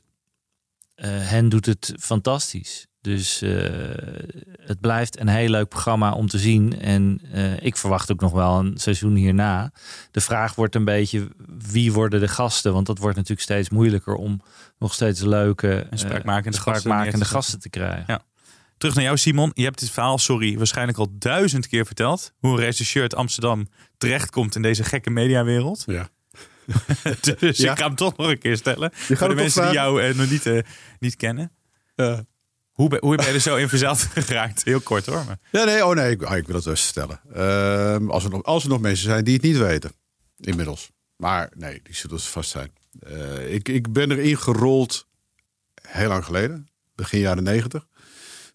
[1.00, 2.86] hen doet het fantastisch.
[3.02, 3.50] Dus eh,
[4.60, 6.80] het blijft een heel leuk programma om te zien.
[6.80, 9.72] En eh, ik verwacht ook nog wel een seizoen hierna.
[10.10, 12.72] De vraag wordt een beetje wie worden de gasten?
[12.72, 14.42] Want dat wordt natuurlijk steeds moeilijker om
[14.78, 18.04] nog steeds leuke En spraakmakende eh, gasten spraakmakende gasten te krijgen.
[18.06, 18.22] Ja.
[18.76, 19.50] Terug naar jou, Simon.
[19.54, 22.32] Je hebt dit verhaal, sorry, waarschijnlijk al duizend keer verteld.
[22.38, 23.66] Hoe een regisseur uit Amsterdam
[23.98, 25.82] terechtkomt in deze gekke mediawereld.
[25.86, 26.08] Ja.
[27.38, 27.72] dus Ja.
[27.72, 28.90] ik ga hem toch nog een keer stellen.
[28.92, 30.58] Voor de mensen die jou nog niet, eh,
[30.98, 31.52] niet kennen.
[33.00, 34.64] Hoe, ben, je er zo in verzeild geraakt?
[34.64, 35.24] Heel kort hoor.
[35.24, 35.38] Maar.
[35.50, 37.20] Ja, nee, oh nee, ik, ah, wil het best vertellen.
[37.34, 39.92] Ehm, als, er nog, als er nog mensen zijn die het niet weten,
[40.36, 40.90] inmiddels.
[41.16, 42.70] Maar nee, die zullen het vast zijn.
[43.00, 45.08] Eh, ik, ik ben erin gerold
[45.82, 47.86] heel lang geleden, begin jaren negentig.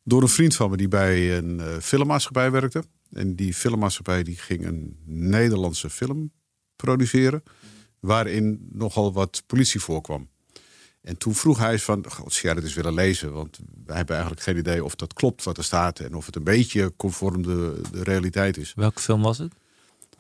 [0.03, 2.83] Door een vriend van me die bij een eh, filmmaatschappij werkte.
[3.11, 6.31] En die filmmaatschappij die ging een Nederlandse film
[6.75, 7.43] produceren.
[7.99, 10.29] Waarin nogal wat politie voorkwam.
[11.07, 13.33] En toen vroeg hij van, god, zou jij dat eens willen lezen?
[13.33, 15.99] Want wij hebben eigenlijk geen idee of dat klopt wat er staat.
[15.99, 18.73] En of het een beetje conform de, de realiteit is.
[18.75, 19.53] Welke film was het?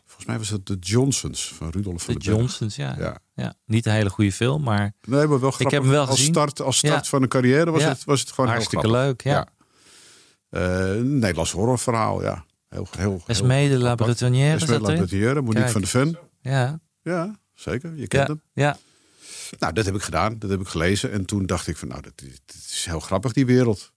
[0.05, 2.19] Volgens mij was het de Johnsons van Rudolf van De.
[2.19, 2.95] Johnsons, ja.
[2.99, 3.17] Ja.
[3.33, 3.53] ja.
[3.65, 5.71] Niet een hele goede film, maar Nee, maar wel grappig.
[5.71, 6.31] heb hem wel als gezien.
[6.33, 7.09] start, als start Ja.
[7.09, 7.89] van een carrière was, Ja.
[7.89, 9.21] het, was het gewoon hartstikke leuk.
[9.21, 9.47] Ja.
[10.49, 12.45] Eh, een Nederlands horrorverhaal, ja.
[12.69, 13.95] Heel, heel, Esmee de La.
[13.95, 14.97] Bretonnière Esmee zat de La?
[14.97, 15.71] Bretonnière, Monique Kijk.
[15.71, 16.17] van de Ven.
[16.41, 16.79] Ja.
[17.01, 17.95] Ja, zeker.
[17.95, 18.33] Je kent Ja.
[18.33, 18.41] hem.
[18.53, 18.77] ja.
[19.59, 20.39] Nou, dat heb ik gedaan.
[20.39, 21.11] Dat heb ik gelezen.
[21.11, 23.91] En toen dacht ik van, nou, dat is, dat is heel grappig, die wereld.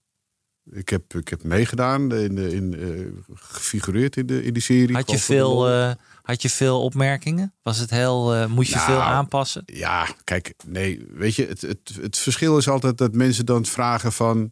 [0.69, 4.95] Ik heb, ik heb meegedaan, in, in, eh, gefigureerd in, de, in die serie.
[4.95, 7.53] Had je, veel, eh, had je veel opmerkingen?
[7.61, 9.63] Was het heel, eh, moest je Nou, veel aanpassen?
[9.65, 14.11] Ja, kijk, nee, weet je, het, het, het verschil is altijd dat mensen dan vragen
[14.11, 14.51] van,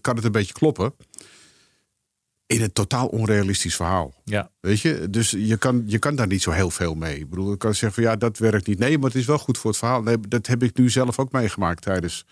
[0.00, 0.94] kan het een beetje kloppen?
[2.46, 4.14] In een totaal onrealistisch verhaal.
[4.24, 4.50] Ja.
[4.60, 7.18] Weet je, dus je kan, je kan daar niet zo heel veel mee.
[7.18, 8.78] Ik bedoel, ik kan zeggen van ja, dat werkt niet.
[8.78, 10.02] Nee, maar het is wel goed voor het verhaal.
[10.02, 12.24] Nee, dat heb ik nu zelf ook meegemaakt tijdens,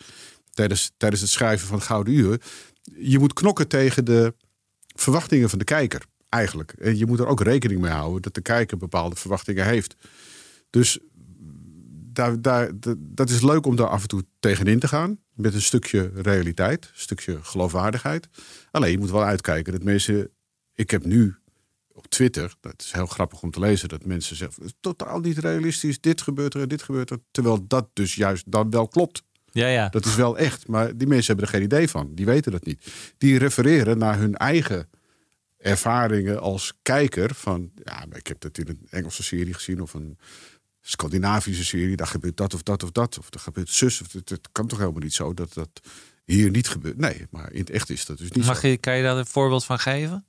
[0.50, 2.40] tijdens, tijdens het schrijven van Gouden Uur.
[2.98, 4.35] Je moet knokken tegen de
[4.94, 6.72] verwachtingen van de kijker, eigenlijk.
[6.72, 9.96] En je moet er ook rekening mee houden dat de kijker bepaalde verwachtingen heeft.
[10.70, 10.98] Dus
[12.12, 15.18] daar, daar, dat- dat is leuk om daar af en toe tegenin te gaan.
[15.35, 18.29] Met een stukje realiteit, een stukje geloofwaardigheid.
[18.70, 20.31] Alleen je moet wel uitkijken dat mensen.
[20.75, 21.37] Ik heb nu
[21.92, 25.20] op Twitter, dat is heel grappig om te lezen, dat mensen zeggen: "Het is totaal
[25.20, 27.18] niet realistisch, dit gebeurt er en dit gebeurt er.
[27.31, 29.23] Terwijl dat dus juist dan wel klopt.
[29.53, 29.88] Ja, ja.
[29.88, 32.14] Dat is wel echt, maar die mensen hebben er geen idee van.
[32.14, 32.87] Die weten dat niet.
[33.18, 34.88] Die refereren naar hun eigen
[35.59, 37.35] ervaringen als kijker.
[37.35, 40.18] Van ja, ik heb dat in een Engelse serie gezien of een
[40.87, 41.97] Scandinavische serie.
[41.97, 43.18] Daar gebeurt dat of dat of dat.
[43.18, 44.01] Of er gebeurt zus.
[44.01, 45.81] Of het, het kan toch helemaal niet zo dat dat
[46.25, 46.97] hier niet gebeurt.
[46.99, 48.68] Nee, maar in het echt is dat dus niet Mag zo.
[48.68, 50.27] je, kan je daar een voorbeeld van geven?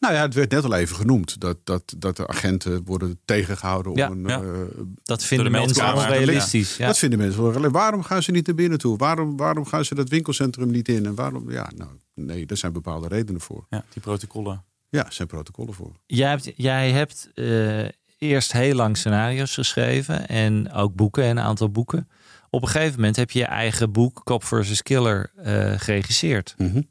[0.00, 1.40] Nou ja, het werd net al even genoemd.
[1.40, 4.24] Dat, dat, dat de agenten worden tegengehouden om Ja, een...
[4.26, 4.42] ja.
[4.42, 6.10] eh, Dat vinden de mensen meldkamer.
[6.10, 6.76] onrealistisch.
[6.76, 6.86] Ja.
[6.86, 7.74] Dat vinden mensen wel relevant.
[7.74, 8.96] Waarom gaan ze niet naar binnen toe?
[8.96, 11.06] Waarom, waarom gaan ze dat winkelcentrum niet in?
[11.06, 11.50] En waarom?
[11.50, 13.66] Ja, nou, nee, daar zijn bepaalde redenen voor.
[13.70, 14.64] Ja, die protocollen.
[14.88, 15.92] Ja, er zijn protocollen voor.
[16.06, 17.84] Jij hebt, jij hebt eh,
[18.18, 22.08] eerst heel lang scenario's geschreven en ook boeken, een aantal boeken.
[22.50, 24.82] Op een gegeven moment heb je je eigen boek, Cop vs.
[24.82, 26.54] Killer, eh, geregisseerd.
[26.58, 26.82] Mhm.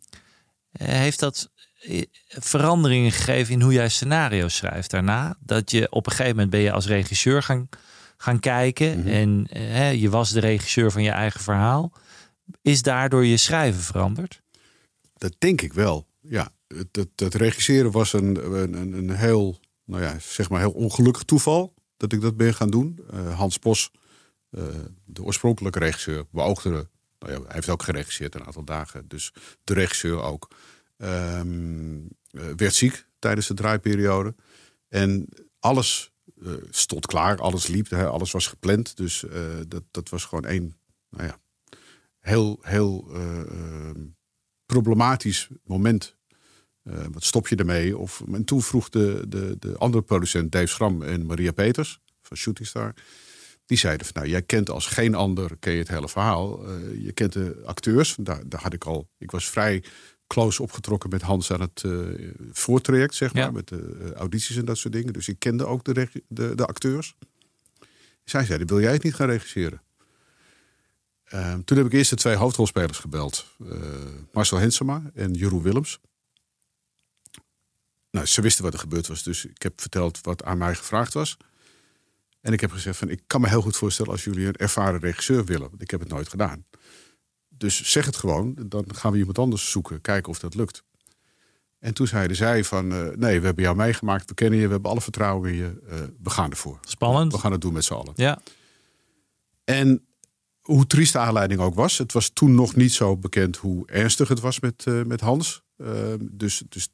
[0.72, 1.50] Eh, heeft dat
[1.82, 5.38] eh, veranderingen gegeven in hoe jij scenario's schrijft daarna?
[5.40, 7.70] Dat je op een gegeven moment ben je als regisseur gaan,
[8.18, 9.08] gaan kijken Mhm.
[9.08, 11.92] en hè, je was de regisseur van je eigen verhaal.
[12.62, 14.42] Is daardoor je schrijven veranderd?
[15.18, 16.08] Dat denk ik wel.
[16.22, 20.72] Ja, het, het, het regisseren was een, een- een heel, nou ja, zeg maar heel
[20.72, 23.00] ongelukkig toeval dat ik dat ben gaan doen.
[23.12, 23.92] Eh, Hans Bos,
[24.50, 24.64] eh,
[25.06, 26.70] de oorspronkelijke regisseur, beoogde,
[27.20, 30.48] nou ja, hij heeft ook geregisseerd een aantal dagen, dus de regisseur ook,
[30.98, 31.98] ehm,
[32.32, 34.36] eh, werd ziek tijdens de draaiperiode.
[34.88, 36.12] En alles
[36.70, 38.98] stond klaar, alles liep, hè, alles was gepland.
[38.98, 39.26] Dus
[39.68, 40.78] dat, dat was gewoon één,
[41.10, 41.40] nou ja,
[42.28, 44.06] heel, heel eh, ehm,
[44.66, 46.17] problematisch moment.
[46.88, 47.98] Eh, wat stop je ermee?
[47.98, 52.38] Of, en toen vroeg de, de, de andere producent Dave Schram en Maria Peters van
[52.38, 52.94] Shooting Star.
[53.66, 56.68] Die zeiden van nou, jij kent als geen ander ken je het hele verhaal.
[56.68, 58.16] Eh, je kent de acteurs.
[58.20, 59.10] Daar, daar had ik al.
[59.18, 59.84] Ik was vrij
[60.28, 61.92] close opgetrokken met Hans aan het eh
[62.52, 63.44] voortraject, zeg maar.
[63.44, 63.52] Ja.
[63.52, 65.14] Met de audities en dat soort dingen.
[65.14, 67.16] Dus ik kende ook de, de, de acteurs.
[68.24, 69.82] Zij zeiden, wil jij het niet gaan regisseren?
[71.24, 73.46] Ehm, toen heb ik eerst de twee hoofdrolspelers gebeld.
[74.32, 76.00] Marcel Hensema en Jeroen Willems.
[78.12, 79.24] Nou, ze wisten wat er gebeurd was.
[79.24, 81.38] Dus ik heb verteld wat aan mij gevraagd was.
[82.42, 85.00] En ik heb gezegd van, ik kan me heel goed voorstellen als jullie een ervaren
[85.00, 85.70] regisseur willen.
[85.70, 86.66] Want ik heb het nooit gedaan.
[87.50, 90.02] Dus zeg het gewoon, dan gaan we iemand anders zoeken.
[90.02, 90.84] Kijken of dat lukt.
[91.80, 94.30] En toen zeiden zij van, eh, nee, we hebben jou meegemaakt.
[94.30, 95.80] We kennen je, we hebben alle vertrouwen in je.
[95.90, 96.80] eh, we gaan ervoor.
[96.82, 97.32] Spannend.
[97.32, 98.14] We gaan het doen met z'n allen.
[98.16, 98.42] Ja.
[99.64, 100.06] En
[100.62, 101.98] hoe triest de aanleiding ook was.
[101.98, 105.66] Het was toen nog niet zo bekend hoe ernstig het was met, eh, met Hans.
[106.22, 106.88] Dus, dus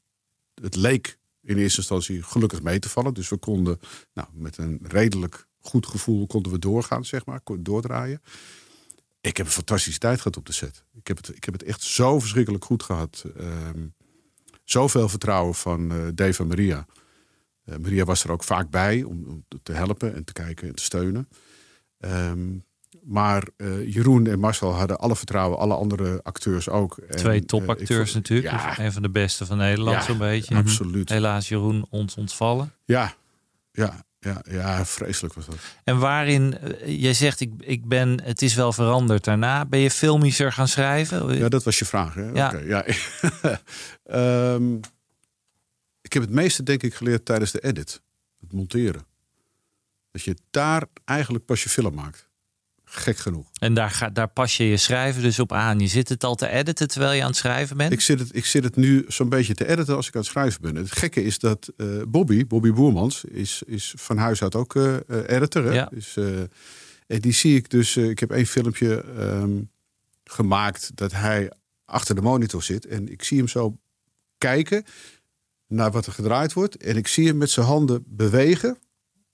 [0.61, 3.13] het leek in eerste instantie gelukkig mee te vallen.
[3.13, 3.79] Dus we konden
[4.13, 8.21] nou, met een redelijk goed gevoel konden we doorgaan, zeg maar, doordraaien.
[9.21, 10.83] Ik heb een fantastische tijd gehad op de set.
[10.93, 13.23] Ik heb het, ik heb het echt zo verschrikkelijk goed gehad.
[13.37, 13.93] Um,
[14.63, 16.85] zoveel vertrouwen van uh, Dave en Maria.
[17.65, 20.83] Uh, Maria was er ook vaak bij om, te helpen en te kijken en te
[20.83, 21.29] steunen.
[21.99, 22.65] Um,
[23.03, 26.99] maar uh, Jeroen en Marcel hadden alle vertrouwen, alle andere acteurs ook.
[27.09, 28.53] Twee en, topacteurs uh, natuurlijk.
[28.53, 30.55] Ja, een van de beste van Nederland, ja, zo'n beetje.
[30.55, 31.09] Absoluut.
[31.09, 32.73] Helaas Jeroen ons ontvallen.
[32.85, 33.13] Ja,
[33.71, 35.55] ja, ja, ja, vreselijk was dat.
[35.83, 39.65] En waarin, uh, jij zegt, ik, ik ben, het is wel veranderd daarna.
[39.65, 41.37] Ben je filmischer gaan schrijven?
[41.37, 42.13] Ja, dat was je vraag.
[42.13, 42.29] Hè?
[42.29, 42.47] Ja.
[42.47, 42.85] Okay, ja.
[44.53, 44.79] um,
[46.07, 48.01] ik heb het meeste, denk ik, geleerd tijdens de edit.
[48.39, 49.05] Het monteren.
[50.11, 52.29] Dat je daar eigenlijk pas je film maakt.
[52.95, 53.47] Gek genoeg.
[53.59, 55.79] En daar, ga, daar pas je je schrijven dus op aan.
[55.79, 57.91] Je zit het al te editen terwijl je aan het schrijven bent?
[57.91, 60.29] Ik zit het, ik zit het nu zo'n beetje te editen als ik aan het
[60.29, 60.75] schrijven ben.
[60.75, 64.95] Het gekke is dat uh, Bobby, Bobby Boermans, is, is van huis uit ook uh,
[65.25, 65.63] editor.
[65.63, 65.73] Hè?
[65.73, 65.89] Ja.
[65.91, 66.39] Dus, uh,
[67.07, 67.97] en die zie ik dus.
[67.97, 69.69] ik heb één filmpje um,
[70.23, 71.51] gemaakt dat hij
[71.85, 72.85] achter de monitor zit.
[72.85, 73.77] En ik zie hem zo
[74.37, 74.83] kijken
[75.67, 76.77] naar wat er gedraaid wordt.
[76.77, 78.77] En ik zie hem met zijn handen bewegen.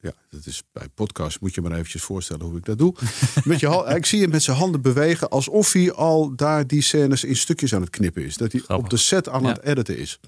[0.01, 2.95] Ja, dat is bij podcast moet je maar eventjes voorstellen hoe ik dat doe.
[3.43, 7.23] met je, ik zie hem met zijn handen bewegen alsof hij al daar die scènes
[7.23, 8.38] in stukjes aan het knippen is.
[8.38, 8.85] Dat hij Grappig.
[8.85, 9.47] op de set aan Ja.
[9.47, 10.19] het editen is.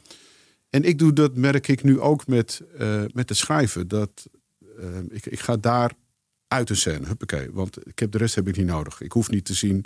[0.70, 3.88] En ik doe dat, merk ik nu ook met, uh, met het schrijven.
[3.88, 4.10] Dat,
[4.80, 5.92] uh, ik, ik ga daar
[6.48, 7.52] uit een scène, huppakee.
[7.52, 9.02] Want ik heb, de rest heb ik niet nodig.
[9.02, 9.86] Ik hoef niet te zien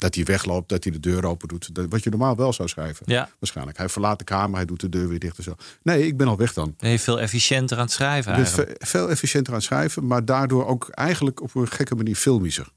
[0.00, 1.74] dat hij wegloopt, dat hij de deur open doet.
[1.74, 3.06] Dat, wat je normaal wel zou schrijven.
[3.08, 3.28] Ja.
[3.38, 3.78] Waarschijnlijk.
[3.78, 5.54] Hij verlaat de kamer, hij doet de deur weer dicht en zo.
[5.82, 6.74] Nee, ik ben al weg dan.
[6.76, 8.78] Ben je veel efficiënter aan het schrijven eigenlijk?
[8.80, 12.68] ve- veel efficiënter aan het schrijven, maar daardoor ook eigenlijk op een gekke manier filmischer.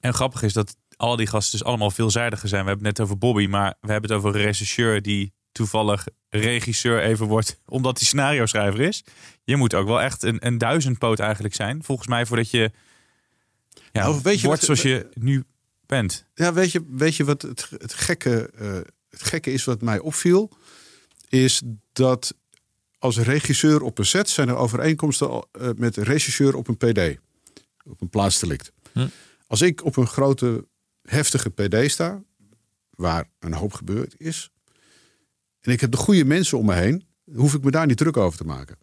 [0.00, 2.62] En grappig is dat al die gasten dus allemaal veelzijdiger zijn.
[2.62, 6.06] We hebben het net over Bobby, maar we hebben het over een regisseur die toevallig
[6.28, 9.04] regisseur even wordt, omdat hij scenario schrijver is.
[9.44, 12.70] Je moet ook wel echt een, een duizendpoot eigenlijk zijn, volgens mij, voordat je
[13.92, 15.44] ja, Nou, weet je wordt wat- zoals je nu
[15.86, 16.26] bent.
[16.34, 18.72] Ja, weet je, weet je wat het, het, gekke, eh,
[19.08, 20.50] het gekke is wat mij opviel?
[21.28, 22.34] Is dat
[22.98, 27.18] als regisseur op een set zijn er overeenkomsten eh, met regisseur op een PD.
[27.84, 28.72] Op een plaatsdelict.
[28.92, 29.06] Hm.
[29.46, 30.66] Als ik op een grote,
[31.02, 32.22] heftige PD sta,
[32.90, 34.50] waar een hoop gebeurd is,
[35.60, 38.16] en ik heb de goede mensen om me heen, hoef ik me daar niet druk
[38.16, 38.78] over te maken.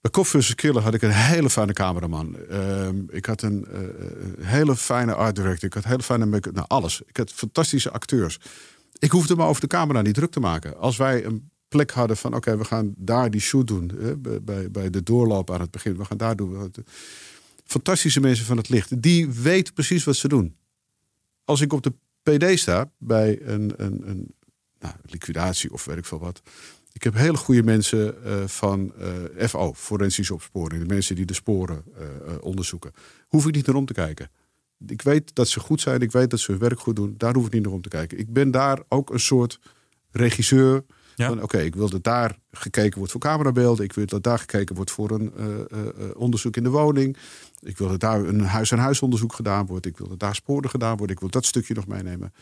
[0.00, 0.54] Bij vs.
[0.54, 2.36] Killer had ik een hele fijne cameraman.
[2.36, 5.68] Ehm, ik had een eh, een hele fijne art director.
[5.68, 7.02] Ik had hele fijne make nou, alles.
[7.06, 8.38] Ik had fantastische acteurs.
[8.98, 10.78] Ik hoefde me over de camera niet druk te maken.
[10.78, 12.34] Als wij een plek hadden van...
[12.34, 13.90] oké, we gaan daar die shoot doen.
[14.42, 15.96] Bij, bij de doorloop aan het begin.
[15.96, 16.72] We gaan daar doen.
[17.64, 19.02] Fantastische mensen van het licht.
[19.02, 20.56] Die weten precies wat ze doen.
[21.44, 24.34] Als ik op de PD sta bij een, een, een
[24.78, 26.42] nou, liquidatie of weet ik veel wat...
[26.98, 28.92] Ik heb hele goede mensen eh, van
[29.36, 30.82] eh, FO, forensische opsporing.
[30.82, 32.92] De mensen die de sporen eh, onderzoeken.
[33.28, 34.30] Hoef ik niet naar om te kijken.
[34.86, 36.00] Ik weet dat ze goed zijn.
[36.00, 37.14] Ik weet dat ze hun werk goed doen.
[37.16, 38.18] Daar hoef ik niet naar om te kijken.
[38.18, 39.58] Ik ben daar ook een soort
[40.10, 40.84] regisseur.
[41.14, 41.32] Ja.
[41.32, 43.84] Oké, ik wil dat daar gekeken wordt voor camerabeelden.
[43.84, 45.32] Ik wil dat daar gekeken wordt voor een
[46.16, 47.16] onderzoek in de woning.
[47.60, 49.86] Ik wil dat daar een huis-aan-huis onderzoek gedaan wordt.
[49.86, 51.14] Ik wil dat daar sporen gedaan worden.
[51.14, 52.32] Ik wil dat stukje nog meenemen.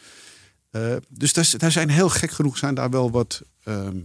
[1.08, 3.98] Dus daar, daar zijn heel gek genoeg zijn daar wel wat ehm,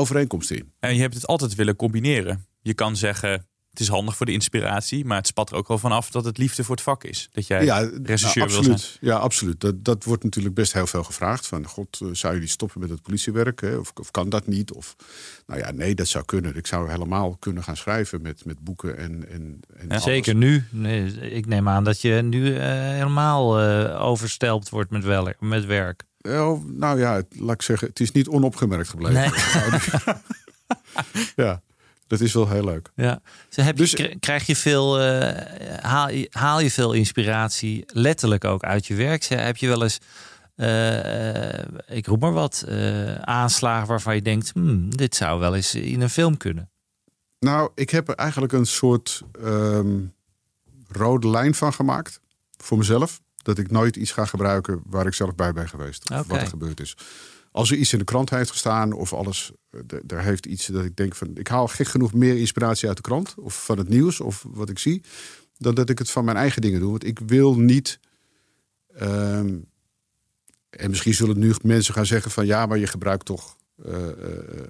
[0.00, 0.72] overeenkomsten in.
[0.80, 2.46] En je hebt het altijd willen combineren.
[2.60, 5.78] Je kan zeggen, het is handig voor de inspiratie, maar het spat er ook wel
[5.78, 7.28] vanaf dat het liefde voor het vak is.
[7.32, 7.58] Dat jij
[8.02, 8.72] regisseur nou, wil zijn.
[8.72, 8.98] absoluut.
[9.00, 9.60] Ja, absoluut.
[9.60, 11.46] Dat, dat wordt natuurlijk best heel veel gevraagd.
[11.46, 13.60] Van, god, eh, zou je niet stoppen met het politiewerk?
[13.60, 13.76] Hè?
[13.76, 14.72] Of, of kan dat niet?
[14.72, 14.96] Of,
[15.46, 16.56] nou ja, nee, dat zou kunnen.
[16.56, 20.02] Ik zou helemaal kunnen gaan schrijven met, met boeken en, en, en alles.
[20.02, 20.64] Zeker nu.
[20.70, 25.64] Nee, ik neem aan dat je nu eh, helemaal eh, overstelpt wordt met, wel, met
[25.64, 26.08] werk.
[26.22, 29.20] Oh, nou ja, laat ik zeggen, het is niet onopgemerkt gebleven.
[29.20, 30.14] Nee.
[31.46, 31.62] ja,
[32.06, 32.90] dat is wel heel leuk.
[32.94, 33.20] Ja.
[33.48, 37.84] Dus heb Dus- je, kri- krijg je veel, eh, haal, je, haal je veel inspiratie
[37.86, 39.24] letterlijk ook uit je werk?
[39.24, 39.98] Heb je wel eens,
[40.54, 45.74] eh, ik roep maar wat, eh, aanslagen waarvan je denkt, hmm, dit zou wel eens
[45.74, 46.70] in een film kunnen?
[47.38, 49.98] Nou, ik heb er eigenlijk een soort ehm,
[50.88, 52.20] rode lijn van gemaakt.
[52.56, 53.20] Voor mezelf.
[53.42, 56.10] Dat ik nooit iets ga gebruiken waar ik zelf bij ben geweest.
[56.10, 56.96] Of wat er gebeurd is.
[57.52, 59.52] Als er iets in de krant heeft gestaan of alles.
[59.70, 61.30] eh, Daar heeft iets dat ik denk van.
[61.36, 63.34] Ik haal gek genoeg meer inspiratie uit de krant.
[63.38, 65.02] Of van het nieuws of wat ik zie.
[65.58, 66.90] Dan dat ik het van mijn eigen dingen doe.
[66.90, 67.98] Want ik wil niet.
[68.94, 69.58] ehm,
[70.70, 73.56] en misschien zullen nu mensen gaan zeggen van ja, maar je gebruikt toch.
[73.84, 74.66] eh, eh,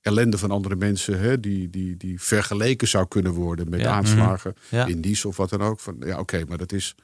[0.00, 3.90] ellende van andere mensen, hè, die, die, die vergeleken zou kunnen worden met Ja.
[3.92, 4.86] aanslagen Ja.
[4.86, 5.80] in Nice of wat dan ook.
[5.80, 6.94] Van, ja, oké, maar dat is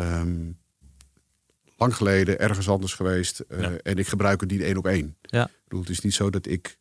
[0.00, 0.50] ehm,
[1.76, 3.38] lang geleden ergens anders geweest.
[3.40, 3.76] eh, Ja.
[3.82, 5.16] En ik gebruik het niet één op één.
[5.22, 5.44] Ja.
[5.46, 6.78] Ik bedoel, het is niet zo dat ik...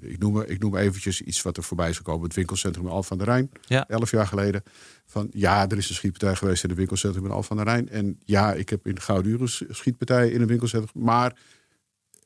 [0.00, 2.24] Ik noem, ik noem eventjes iets wat er voorbij zou komen.
[2.24, 3.50] Het winkelcentrum in Alphen aan de Rijn.
[3.66, 3.88] Ja.
[3.88, 4.62] Elf jaar geleden.
[5.06, 7.88] Van ja, er is een schietpartij geweest in het winkelcentrum in Alphen aan de Rijn.
[7.88, 11.02] En ja, ik heb in Gouden Uren een schietpartij in een winkelcentrum.
[11.04, 11.36] Maar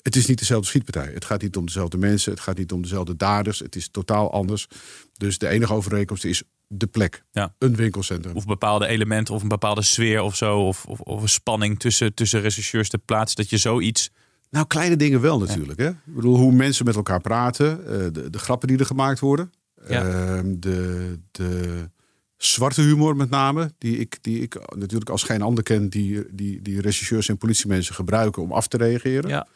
[0.03, 1.13] het is niet dezelfde schietpartij.
[1.13, 2.33] Het gaat niet om dezelfde mensen.
[2.33, 3.59] Het gaat niet om dezelfde daders.
[3.59, 4.69] Het is totaal anders.
[5.17, 7.25] Dus de enige overeenkomst is de plek.
[7.33, 7.55] Ja.
[7.59, 8.37] Een winkelcentrum.
[8.37, 10.59] Of bepaalde elementen of een bepaalde sfeer of zo.
[10.67, 13.37] Of, of, of een spanning tussen, tussen rechercheurs te plaatsen.
[13.37, 14.11] Dat je zoiets...
[14.51, 15.79] Nou, kleine dingen wel natuurlijk.
[15.79, 15.89] Hè?
[15.89, 17.87] Ik bedoel, hoe mensen met elkaar praten.
[17.87, 19.53] eh, de, de grappen die er gemaakt worden.
[19.89, 20.05] Ja.
[20.05, 21.91] ehm, de, de
[22.37, 23.73] zwarte humor met name.
[23.79, 25.89] Die ik, die ik natuurlijk als geen ander ken.
[25.89, 29.31] Die, die, die regisseurs en politiemensen gebruiken om af te reageren.
[29.31, 29.47] Ja.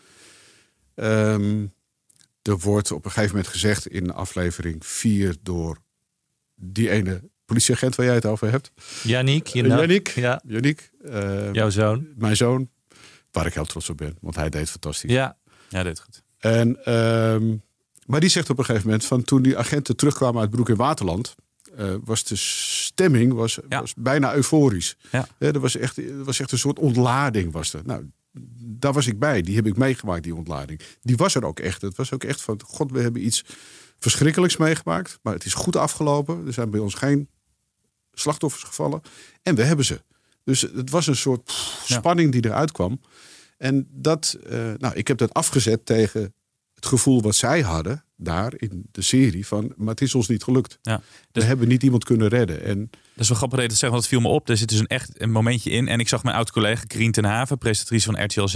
[0.95, 1.67] Ehm,
[2.43, 5.79] er wordt op een gegeven moment gezegd in aflevering 4 door
[6.61, 8.71] die ene politieagent waar jij het over hebt.
[9.03, 10.09] Yannick, know- Yannick.
[10.09, 12.07] Ja, Yannick, eh, jouw zoon.
[12.17, 12.69] mijn zoon.
[13.31, 15.11] Waar ik heel trots op ben, want hij deed fantastisch.
[15.11, 15.37] Ja,
[15.69, 16.23] Ja, dit goed.
[16.39, 17.57] En, ehm,
[18.07, 20.77] maar die zegt op een gegeven moment van toen die agenten terugkwamen uit Broek in
[20.77, 21.35] Waterland,
[21.77, 23.81] eh, was de stemming was, Ja.
[23.81, 24.97] was bijna euforisch.
[25.11, 25.29] Ja.
[25.39, 27.81] Er, was echt, er was echt een soort ontlading was er.
[27.85, 28.11] Nou,
[28.59, 29.43] daar was ik bij.
[29.43, 30.81] Die heb ik meegemaakt, die ontlading.
[31.01, 31.83] Die was er ook echt.
[31.83, 33.45] Het was ook echt van, god, we hebben iets
[33.99, 35.19] verschrikkelijks meegemaakt.
[35.23, 36.47] Maar het is goed afgelopen.
[36.47, 37.29] Er zijn bij ons geen
[38.13, 39.01] slachtoffers gevallen.
[39.43, 40.03] En we hebben ze.
[40.45, 41.99] Dus het was een soort pff, Ja.
[41.99, 43.01] spanning die eruit kwam.
[43.57, 46.35] En dat, eh, nou, ik heb dat afgezet tegen
[46.75, 50.43] het gevoel wat zij hadden daar in de serie van, maar het is ons niet
[50.43, 50.79] gelukt.
[50.83, 51.03] Ja.
[51.33, 52.63] We hebben niet iemand kunnen redden.
[52.65, 52.91] En
[53.21, 54.49] is wel grappig dat zegt, want het viel me op.
[54.49, 55.89] Er zit dus een echt een momentje in.
[55.89, 58.55] En ik zag mijn oud-collega Krien ten Haven, presentatrice van RTL Z.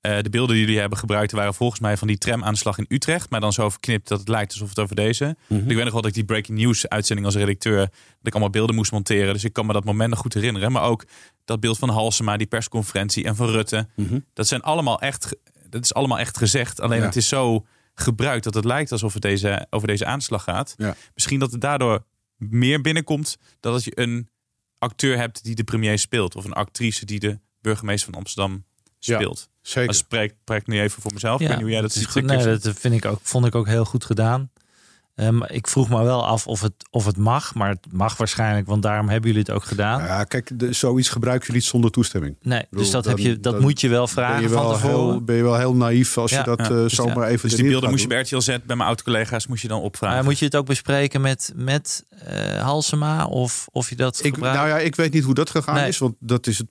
[0.00, 3.30] Eh, de beelden die jullie hebben gebruikt waren volgens mij van die tramaanslag in Utrecht.
[3.30, 5.36] Maar dan zo verknipt dat het lijkt alsof het over deze.
[5.46, 5.60] Mhm.
[5.70, 7.78] Ik weet nog wel dat ik die breaking news uitzending als redacteur...
[7.78, 7.90] dat
[8.22, 9.32] ik allemaal beelden moest monteren.
[9.32, 10.72] Dus ik kan me dat moment nog goed herinneren.
[10.72, 11.04] Maar ook
[11.44, 13.88] dat beeld van Halsema, die persconferentie en van Rutte.
[14.34, 15.36] Dat zijn allemaal echt,
[15.68, 16.80] dat is allemaal echt gezegd.
[16.80, 17.04] Alleen Ja.
[17.04, 20.74] het is zo gebruikt dat het lijkt alsof het deze, over deze aanslag gaat.
[20.76, 20.94] Ja.
[21.14, 22.04] Misschien dat het daardoor
[22.50, 24.28] meer binnenkomt dan dat je een
[24.78, 26.36] acteur hebt die de premier speelt.
[26.36, 28.64] Of een actrice die de burgemeester van Amsterdam
[28.98, 29.48] Ja, speelt.
[29.60, 29.84] zeker.
[29.84, 31.34] Maar spreek, spreek nu even voor mezelf.
[31.34, 31.46] Ik ja.
[31.46, 32.24] weet niet hoe jij dat is ziet.
[32.24, 34.50] Nee, dat vind ik ook, vond ik ook heel goed gedaan.
[35.14, 38.66] Ehm, ik vroeg me wel af of het, of het mag, maar het mag waarschijnlijk,
[38.66, 40.02] want daarom hebben jullie het ook gedaan.
[40.04, 42.36] ja, kijk, de, zoiets gebruik je niet zonder toestemming.
[42.42, 44.62] Nee, bedoel, dus dat, dan- heb je, dat moet je wel Ben vragen je van
[44.62, 44.96] wel, tevoren.
[45.10, 46.64] heel, ben je wel heel naïef als Ja, je dat ja.
[46.64, 49.46] eh, Dus zomaar even Dus die beelden moest je bij RTL Z, bij mijn oud-collega's,
[49.46, 50.16] moest je dan opvragen.
[50.16, 54.34] Maar moet je het ook bespreken met, met eh, Halsema of, of je dat Ik,
[54.34, 54.58] gebruikt?
[54.58, 55.88] nou ja, ik weet niet hoe dat gegaan Nee.
[55.88, 56.68] is, want dat is het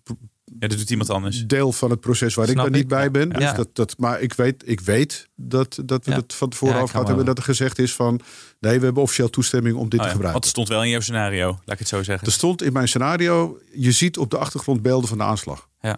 [0.62, 1.48] Ja, dat doet iemand anders.
[1.48, 2.88] deel van het proces waar Snap ik dan niet ik.
[2.88, 3.30] bij ben.
[3.30, 3.54] Dus Ja.
[3.54, 6.18] dat, dat, maar ik weet, ik weet dat, dat we Ja.
[6.18, 7.26] het van tevoren over gehad hebben.
[7.26, 8.20] Dat er gezegd is van,
[8.60, 10.32] nee, we hebben officieel toestemming om dit Oh te gebruiken.
[10.32, 12.28] Want het stond wel in jouw scenario, laat ik het zo zeggen.
[12.28, 15.68] Er stond in mijn scenario, je ziet op de achtergrond beelden van de aanslag.
[15.82, 15.98] Ja.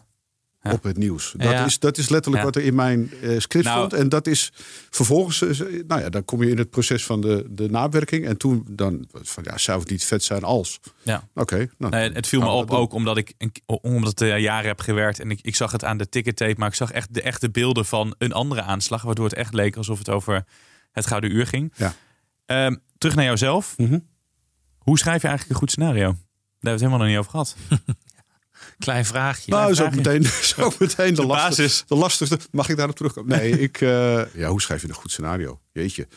[0.63, 0.71] Ja.
[0.71, 1.33] Op het nieuws.
[1.37, 1.65] Dat, Ja.
[1.65, 3.93] is, dat is letterlijk wat er in mijn eh, script Nou- stond.
[4.01, 4.51] En dat is
[4.89, 8.25] vervolgens, eh, nou ja, dan kom je in het proces van de, de nawerking.
[8.25, 10.79] En toen dan, van ja, zou het niet vet zijn als?
[11.01, 11.27] Ja.
[11.35, 11.67] Oké.
[11.77, 14.79] nou, Nee, het viel me we op ook omdat ik, een- omdat ik jaren heb
[14.79, 15.19] gewerkt.
[15.19, 17.85] En ik, ik zag het aan de ticketape, maar ik zag echt de echte beelden
[17.85, 19.01] van een andere aanslag.
[19.01, 20.45] Waardoor het echt leek alsof het over
[20.91, 21.73] het Gouden Uur ging.
[21.75, 21.93] Ja.
[22.45, 23.73] Ehm, terug naar jouzelf.
[23.77, 23.99] Mhm.
[24.77, 26.11] Hoe schrijf je eigenlijk een goed scenario?
[26.11, 26.17] Daar hebben
[26.59, 27.55] we het helemaal nog niet over gehad.
[28.79, 29.51] Klein vraagje.
[29.51, 31.83] Nou, is ook meteen, is ook meteen de, De basis.
[31.87, 32.39] de lastigste.
[32.51, 33.37] Mag ik daarop terugkomen?
[33.37, 33.81] Nee, ik.
[33.81, 35.61] eh, ja, hoe schrijf je een goed scenario?
[35.71, 36.07] Jeetje.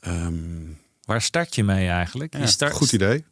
[0.00, 0.72] Ehm,
[1.04, 2.36] Waar start je mee eigenlijk?
[2.36, 3.24] je, start, goed idee.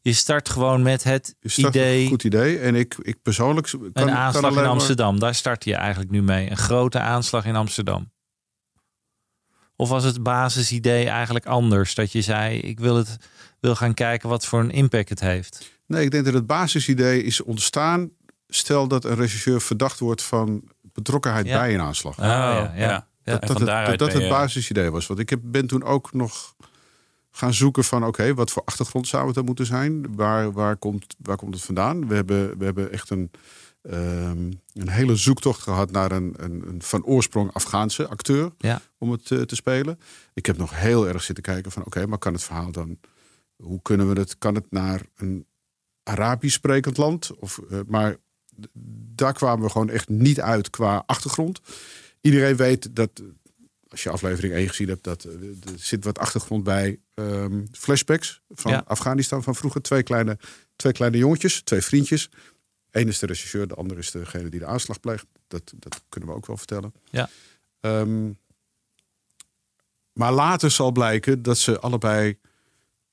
[0.00, 2.58] je start gewoon met het Je start idee, een Goed idee.
[2.58, 3.66] En ik, ik persoonlijk.
[3.70, 5.18] Kan, een kan aanslag alleen in maar- Amsterdam.
[5.20, 6.50] Daar start je eigenlijk nu mee.
[6.50, 8.12] Een grote aanslag in Amsterdam.
[9.76, 11.94] Of was het basisidee eigenlijk anders?
[11.94, 13.16] Dat je zei, ik wil, het,
[13.60, 15.73] wil gaan kijken wat voor een impact het heeft.
[15.86, 18.10] Nee, ik denk dat het basisidee is ontstaan.
[18.48, 21.58] Stel dat een regisseur verdacht wordt van betrokkenheid Ja.
[21.58, 22.18] bij een aanslag.
[22.18, 23.38] Oh, ja, ja.
[23.38, 25.06] dat het, dat, het basisidee was.
[25.06, 26.54] Want ik heb, ben toen ook nog
[27.30, 28.04] gaan zoeken van...
[28.04, 30.14] oké, wat voor achtergrond zou het dan moeten zijn?
[30.14, 32.08] Waar, waar, komt, waar komt het vandaan?
[32.08, 33.30] We hebben, we hebben echt een,
[33.82, 35.90] ehm, een hele zoektocht gehad...
[35.90, 38.80] naar een, een, een van oorsprong Afghaanse acteur Ja.
[38.98, 39.98] om het eh, te spelen.
[40.34, 41.84] Ik heb nog heel erg zitten kijken van...
[41.84, 42.98] oké, maar kan het verhaal dan...
[43.56, 44.38] hoe kunnen we het...
[44.38, 45.46] kan het naar een
[46.04, 47.30] Arabisch sprekend land?
[47.38, 48.16] Of, eh, maar
[49.14, 51.60] daar kwamen we gewoon echt niet uit qua achtergrond.
[52.20, 53.24] Iedereen weet dat, eh,
[53.88, 58.40] als je aflevering 1 gezien hebt, dat eh, er zit wat achtergrond bij ehm, flashbacks
[58.48, 58.84] van Ja.
[58.86, 59.82] Afghanistan van vroeger.
[59.82, 60.38] Twee kleine,
[60.76, 62.30] twee kleine jongetjes, twee vriendjes.
[62.90, 65.26] Eén is de regisseur, de ander is degene die de aanslag pleegt.
[65.46, 66.92] Dat, dat kunnen we ook wel vertellen.
[67.10, 67.28] Ja.
[67.80, 68.30] Ehm,
[70.12, 72.38] maar later zal blijken dat ze allebei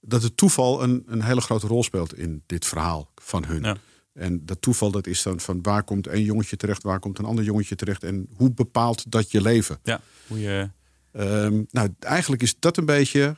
[0.02, 3.64] dat het toeval een, een hele grote rol speelt in dit verhaal van hun.
[3.64, 3.78] Ja.
[4.14, 7.26] En dat toeval dat is dan van waar komt een jongetje terecht, waar komt een
[7.26, 9.80] ander jongetje terecht en hoe bepaalt dat je leven?
[9.84, 10.70] Ja, hoe je...
[11.12, 13.36] Ehm, nou, eigenlijk is dat een beetje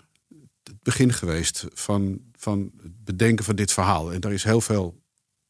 [0.64, 4.14] het begin geweest van, van het bedenken van dit verhaal.
[4.14, 5.02] En daar is heel veel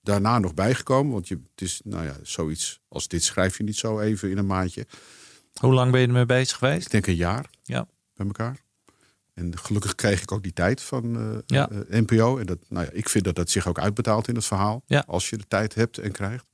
[0.01, 1.14] daarna nog bijgekomen.
[1.14, 4.38] Want je, het is, nou ja, zoiets als dit schrijf je niet zo even in
[4.38, 4.86] een maandje.
[5.59, 6.86] Hoe lang ben je ermee bezig geweest?
[6.86, 7.88] Ik denk een jaar Ja.
[8.16, 8.62] bij elkaar.
[9.34, 11.69] En gelukkig kreeg ik ook die tijd van eh, Ja.
[11.69, 12.38] eh, NPO.
[12.38, 14.84] En dat, nou ja, ik vind dat dat zich ook uitbetaalt in het verhaal.
[14.86, 15.03] Ja.
[15.07, 16.45] Als je de tijd hebt en krijgt.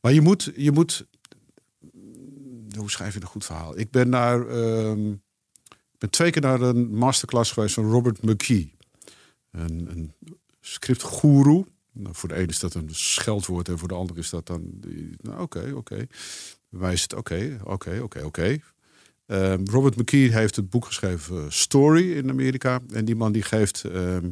[0.00, 1.06] Maar je moet, je moet.
[2.78, 3.78] Hoe schrijf je een goed verhaal?
[3.78, 4.46] Ik ben naar.
[4.48, 5.10] ehm,
[5.70, 8.74] ik ben twee keer naar een masterclass geweest van Robert McKee.
[9.50, 10.12] Een, een
[10.60, 11.66] scriptgoeroe.
[11.92, 14.62] Nou, voor de ene is dat een scheldwoord en voor de andere is dat dan.
[14.72, 16.06] die- Nou, oké, oké.
[16.80, 18.58] Is het oké, oké, oké, oké.
[19.26, 22.80] Ehm, Robert McKee heeft het boek geschreven eh, Story in Amerika.
[22.92, 24.30] En die man die geeft ehm,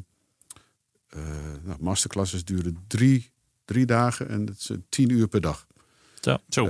[1.09, 1.21] eh,
[1.63, 3.31] nou, masterclasses duren drie,
[3.65, 5.67] drie dagen en het is eh, tien uur per dag.
[6.21, 6.37] Zo.
[6.49, 6.67] Zo.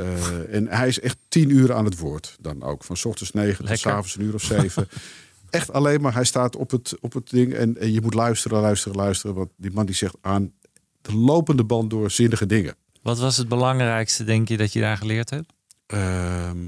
[0.51, 2.85] En hij is echt tien uur aan het woord dan ook.
[2.85, 4.89] Van 's ochtends negen tot 's avonds een uur of zeven.
[5.51, 8.61] echt alleen maar, hij staat op het, op het ding en, en je moet luisteren,
[8.61, 9.37] luisteren, luisteren.
[9.37, 10.53] Want die man die zegt aan
[11.01, 12.77] de lopende band door zinnige dingen.
[13.03, 15.53] Wat was het belangrijkste, denk je, dat je daar geleerd hebt?
[15.87, 16.59] Ehm,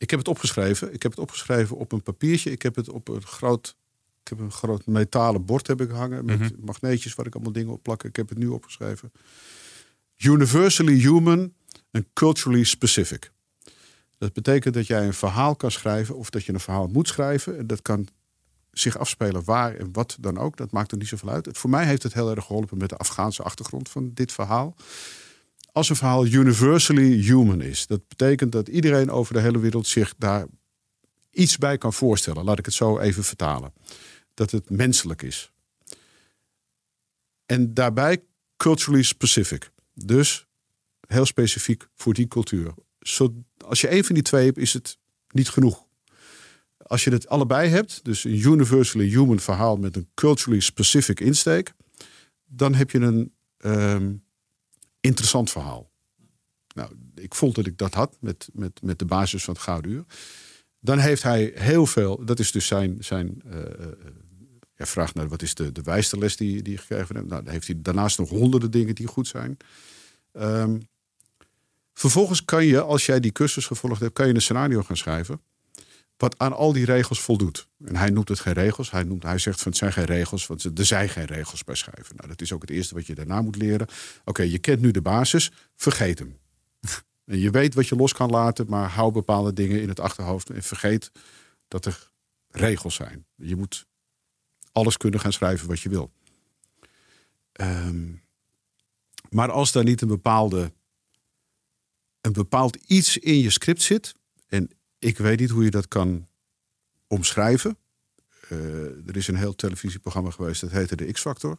[0.00, 0.92] ik heb het opgeschreven.
[0.92, 2.50] Ik heb het opgeschreven op een papiertje.
[2.50, 3.76] Ik heb het op een groot,
[4.22, 6.50] ik heb een groot metalen bord heb ik hangen met Mhm.
[6.60, 8.04] magneetjes waar ik allemaal dingen op plak.
[8.04, 9.12] Ik heb het nu opgeschreven.
[10.16, 11.52] Universally human
[11.92, 13.30] and culturally specific.
[14.18, 17.58] Dat betekent dat jij een verhaal kan schrijven of dat je een verhaal moet schrijven.
[17.58, 18.06] En dat kan
[18.70, 20.56] zich afspelen waar en wat dan ook.
[20.56, 21.46] Dat maakt er niet zoveel uit.
[21.46, 24.74] Het, voor mij heeft het heel erg geholpen met de Afghaanse achtergrond van dit verhaal
[25.72, 27.86] als een verhaal universally human is.
[27.86, 30.46] Dat betekent dat iedereen over de hele wereld zich daar
[31.30, 32.44] iets bij kan voorstellen.
[32.44, 33.72] Laat ik het zo even vertalen.
[34.34, 35.52] Dat het menselijk is.
[37.46, 38.22] En daarbij
[38.56, 39.70] culturally specific.
[39.94, 40.46] Dus
[41.06, 42.74] heel specifiek voor die cultuur.
[43.00, 44.98] Zo, als je één van die twee hebt, is het
[45.28, 45.86] niet genoeg.
[46.76, 51.72] Als je het allebei hebt, dus een universally human verhaal met een culturally specific insteek,
[52.46, 54.12] dan heb je een ehm,
[55.00, 55.90] interessant verhaal.
[56.74, 59.90] Nou, ik vond dat ik dat had met, met, met de basis van het Gouden
[59.90, 60.04] Uur.
[60.80, 63.42] Dan heeft hij heel veel, dat is dus zijn, zijn
[64.86, 67.28] vraag naar wat is de, de wijste les die, die je gekregen hebt.
[67.28, 69.56] Nou, dan heeft hij daarnaast nog honderden dingen die goed zijn.
[70.32, 70.78] Ehm,
[71.94, 75.40] vervolgens kan je, als jij die cursus gevolgd hebt, kan je een scenario gaan schrijven.
[76.20, 77.68] Wat aan al die regels voldoet.
[77.84, 78.90] En hij noemt het geen regels.
[78.90, 81.74] Hij, noemt, hij zegt van het zijn geen regels, want er zijn geen regels bij
[81.74, 82.16] schrijven.
[82.16, 83.86] Nou, dat is ook het eerste wat je daarna moet leren.
[84.24, 86.38] Oké, je kent nu de basis, vergeet hem.
[87.24, 90.50] en je weet wat je los kan laten, maar hou bepaalde dingen in het achterhoofd.
[90.50, 91.10] En vergeet
[91.68, 92.10] dat er
[92.48, 93.26] regels zijn.
[93.34, 93.86] Je moet
[94.72, 96.12] alles kunnen gaan schrijven wat je wil.
[97.52, 98.12] Ehm,
[99.30, 100.72] maar als daar niet een bepaalde
[102.20, 104.14] een bepaald iets in je script zit.
[104.48, 106.28] En ik weet niet hoe je dat kan
[107.06, 107.76] omschrijven.
[108.48, 111.58] Eh, er is een heel televisieprogramma geweest, dat heette de X-Factor.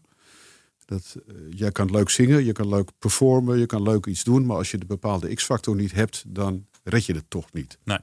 [0.86, 4.46] Dat, eh, jij kan leuk zingen, je kan leuk performen, je kan leuk iets doen.
[4.46, 7.78] Maar als je de bepaalde X-Factor niet hebt, dan red je het toch niet.
[7.84, 8.00] Nee.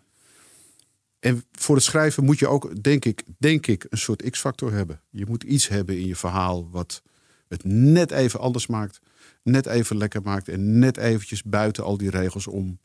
[1.18, 5.00] En voor het schrijven moet je ook, denk ik, denk ik, een soort X-factor hebben.
[5.10, 7.02] Je moet iets hebben in je verhaal wat
[7.48, 9.00] het net even anders maakt.
[9.42, 10.48] Net even lekker maakt.
[10.48, 12.78] En net eventjes buiten al die regels om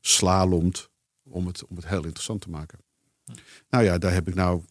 [0.00, 0.90] slalomt.
[1.28, 2.78] Om het, om het heel interessant te maken.
[3.68, 4.62] Nou ja, daar heb ik nou...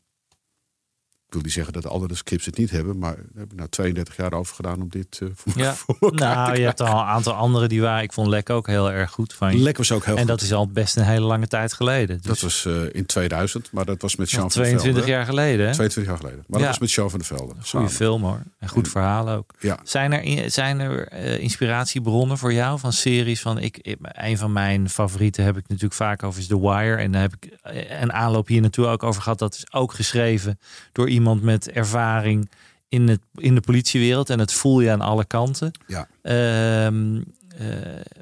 [1.36, 2.98] Wil niet zeggen dat andere scripts het niet hebben.
[2.98, 5.74] Maar daar heb ik nou 32 jaar over gedaan om dit eh, voor, Ja.
[5.74, 8.04] voor elkaar Nou, te je hebt al een aantal andere die waren.
[8.04, 9.62] Ik vond Lek ook heel erg goed van.
[9.62, 10.28] Lek was ook heel en goed.
[10.28, 12.18] dat is al best een hele lange tijd geleden.
[12.18, 15.04] Dus Dat was eh, in 2000, maar dat was met Jean nog van der 22
[15.04, 15.18] Velde.
[15.18, 15.66] jaar geleden.
[15.68, 15.74] Hè?
[15.74, 16.44] 22 jaar geleden.
[16.48, 16.66] Maar Ja.
[16.66, 17.44] dat was met Jean van der Velde.
[17.54, 17.90] Goede samen.
[17.90, 18.42] film hoor.
[18.60, 19.52] En goed En- verhaal ook.
[19.60, 19.80] Ja.
[19.84, 23.42] Zijn er, zijn er eh, inspiratiebronnen voor jou van series?
[23.42, 26.96] Van ik, een van mijn favorieten heb ik natuurlijk vaak over is The Wire.
[26.96, 27.58] En daar heb ik
[28.02, 29.40] een aanloop hier naartoe ook over gehad.
[29.40, 30.60] Dat is ook geschreven
[30.92, 32.50] door iemand met ervaring
[32.88, 34.30] in, het, in de politiewereld.
[34.30, 35.72] En het voel je aan alle kanten.
[35.88, 36.08] Ja.
[36.22, 37.22] Ehm,
[37.58, 37.68] eh,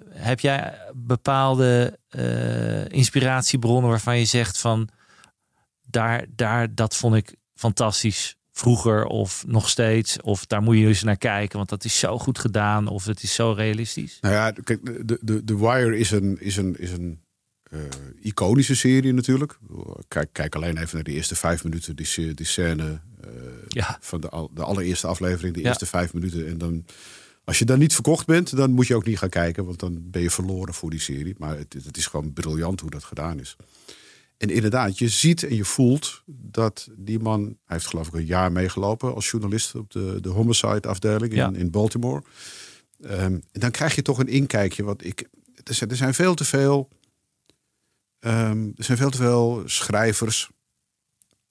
[0.10, 4.90] heb jij bepaalde eh, inspiratiebronnen waarvan je zegt van
[5.88, 10.22] daar, daar, dat vond ik fantastisch vroeger of nog steeds.
[10.22, 13.24] Of daar moet je eens naar kijken, want dat is zo goed gedaan of het
[13.24, 14.18] is zo realistisch.
[14.22, 17.23] Nou ja, kijk, de, de, de Wire is een, is een, is een
[18.22, 19.58] iconische serie natuurlijk.
[20.08, 23.30] Kijk, kijk alleen even naar de eerste vijf minuten, die, die scène eh,
[23.68, 23.98] Ja.
[24.02, 25.68] van de, de allereerste aflevering, de Ja.
[25.68, 26.48] eerste vijf minuten.
[26.48, 26.86] En dan,
[27.44, 30.00] als je dan niet verkocht bent, dan moet je ook niet gaan kijken, want dan
[30.04, 31.36] ben je verloren voor die serie.
[31.38, 33.56] Maar het, het is gewoon briljant hoe dat gedaan is.
[34.38, 38.26] En inderdaad, je ziet en je voelt dat die man, hij heeft geloof ik een
[38.26, 41.48] jaar meegelopen als journalist op de, de homicide afdeling Ja.
[41.48, 42.24] in, in Baltimore.
[43.02, 44.84] Ehm, dan krijg je toch een inkijkje.
[44.84, 45.28] Want ik,
[45.64, 46.90] er, zijn, er zijn veel te veel.
[48.24, 50.50] Ehm, er zijn veel te veel schrijvers,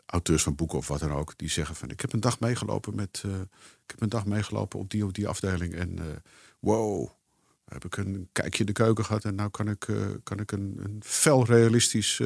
[0.06, 2.94] auteurs van boeken of wat dan ook, die zeggen van ik heb een dag meegelopen
[2.94, 3.22] met.
[3.24, 3.40] eh,
[3.84, 5.74] ik heb een dag meegelopen op die of die afdeling.
[5.74, 6.04] En eh,
[6.60, 7.08] wow,
[7.64, 9.24] heb ik een kijkje in de keuken gehad.
[9.24, 12.20] En nou kan ik, eh, kan ik een, een fel realistisch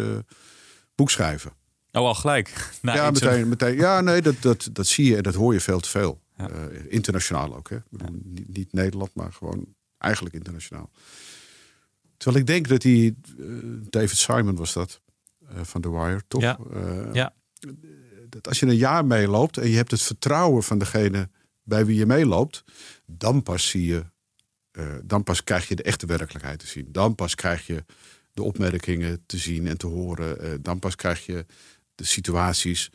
[0.94, 1.52] boek schrijven.
[1.92, 2.52] Oh, al gelijk.
[2.82, 3.76] Nou, ja, meteen, meteen.
[3.76, 6.20] Ja, nee, dat, dat, dat zie je en dat hoor je veel te veel.
[6.36, 6.48] Ja.
[6.88, 7.70] Internationaal ook.
[7.70, 7.78] Hè?
[8.46, 10.90] Niet Nederland, maar gewoon eigenlijk internationaal.
[12.16, 13.44] Terwijl ik denk dat die, eh,
[13.90, 15.00] David Simon was dat,
[15.48, 16.40] eh, van The Wire, toch?
[16.42, 16.58] Ja.
[16.72, 17.34] Eh, Ja.
[18.28, 21.28] Dat als je een jaar meeloopt en je hebt het vertrouwen van degene
[21.62, 22.64] bij wie je meeloopt,
[23.06, 24.04] dan pas zie je,
[25.04, 26.88] dan pas krijg je de echte werkelijkheid te zien.
[26.92, 27.84] Dan pas krijg je
[28.32, 30.62] de opmerkingen te zien en te horen.
[30.62, 31.46] Dan pas krijg je
[31.94, 32.90] de situaties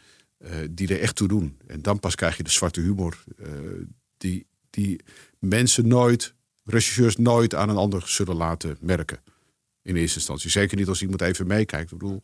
[0.72, 1.58] die er echt toe doen.
[1.68, 3.24] En dan pas krijg je de zwarte humor
[4.18, 5.02] die, die
[5.40, 6.34] mensen nooit,
[6.64, 9.20] regisseurs nooit aan een ander zullen laten merken.
[9.82, 10.50] In eerste instantie.
[10.50, 11.92] Zeker niet als iemand even meekijkt.
[11.92, 12.22] Ik bedoel,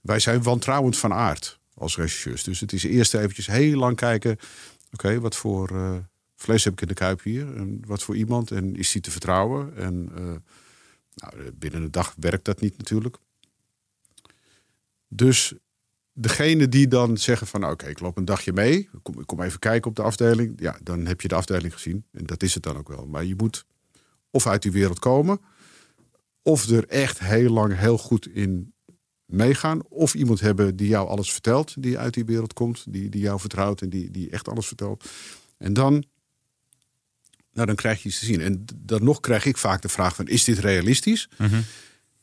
[0.00, 2.44] wij zijn wantrouwend van aard als regisseurs.
[2.44, 4.38] Dus het is eerst eventjes heel lang kijken.
[4.92, 5.96] Oké, wat voor eh,
[6.36, 7.56] vlees heb ik in de kuip hier?
[7.56, 8.50] En wat voor iemand?
[8.50, 9.76] En is die te vertrouwen?
[9.76, 10.34] En eh,
[11.14, 13.16] nou, binnen een dag werkt dat niet natuurlijk.
[15.08, 15.54] Dus
[16.12, 18.78] degene die dan zeggen van oké, ik loop een dagje mee.
[18.78, 20.60] Ik kom, ik kom even kijken op de afdeling.
[20.60, 22.04] Ja, dan heb je de afdeling gezien.
[22.12, 23.06] En dat is het dan ook wel.
[23.06, 23.64] Maar je moet
[24.30, 25.40] of uit die wereld komen.
[26.42, 28.72] Of er echt heel lang heel goed in
[29.24, 29.80] meegaan.
[29.88, 31.82] Of iemand hebben die jou alles vertelt.
[31.82, 32.84] Die uit die wereld komt.
[32.88, 35.08] Die, die jou vertrouwt en die, die echt alles vertelt.
[35.58, 36.04] En dan,
[37.52, 38.40] nou, dan krijg je iets te zien.
[38.40, 41.28] En dan nog krijg ik vaak de vraag van is dit realistisch?
[41.38, 41.60] mhm.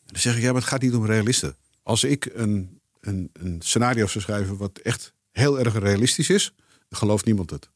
[0.06, 1.56] Dan zeg ik, ja, maar het gaat niet om realisten.
[1.84, 6.54] Als ik een, een, een scenario zou schrijven wat echt heel erg realistisch is,
[6.90, 7.70] gelooft niemand het.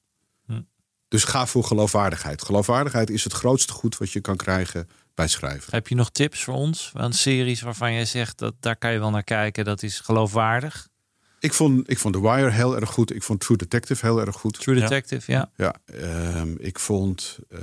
[0.46, 0.62] Hm.
[1.08, 2.42] Dus ga voor geloofwaardigheid.
[2.42, 5.74] Geloofwaardigheid is het grootste goed wat je kan krijgen bij schrijven.
[5.74, 6.90] Heb je nog tips voor ons?
[6.96, 10.90] Van series waarvan jij zegt dat daar kan je wel naar kijken, dat is geloofwaardig.
[11.40, 13.16] Ik vond, ik vond The Wire heel erg goed.
[13.16, 14.60] Ik vond True Detective heel erg goed.
[14.60, 15.52] True Detective, ja.
[15.56, 17.40] Ja, ehm, ik vond.
[17.50, 17.62] eh,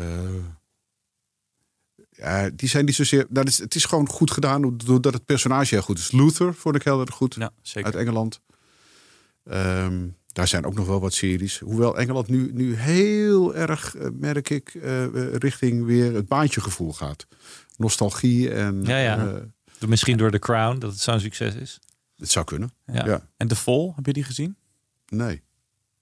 [2.19, 3.27] ja, die zijn niet zozeer.
[3.29, 6.13] Dat is, het is gewoon goed gedaan doordat het personage heel goed is.
[6.13, 7.35] Luther vond ik heel erg goed.
[7.35, 7.93] Ja, zeker.
[7.93, 8.41] uit Engeland.
[9.45, 11.59] Ehm, daar zijn ook nog wel wat series.
[11.59, 16.93] Hoewel Engeland nu, nu heel erg, eh, merk ik, eh, eh, richting weer het baantjegevoel
[16.93, 17.27] gaat.
[17.77, 18.83] Nostalgie en...
[18.85, 19.43] Ja, ja.
[19.87, 21.79] Misschien door The Crown, dat het zo'n succes is.
[22.17, 22.71] het zou kunnen.
[22.87, 23.07] Ja.
[23.07, 23.29] Ja.
[23.37, 24.57] En The Fall, heb je die gezien?
[25.09, 25.43] Nee.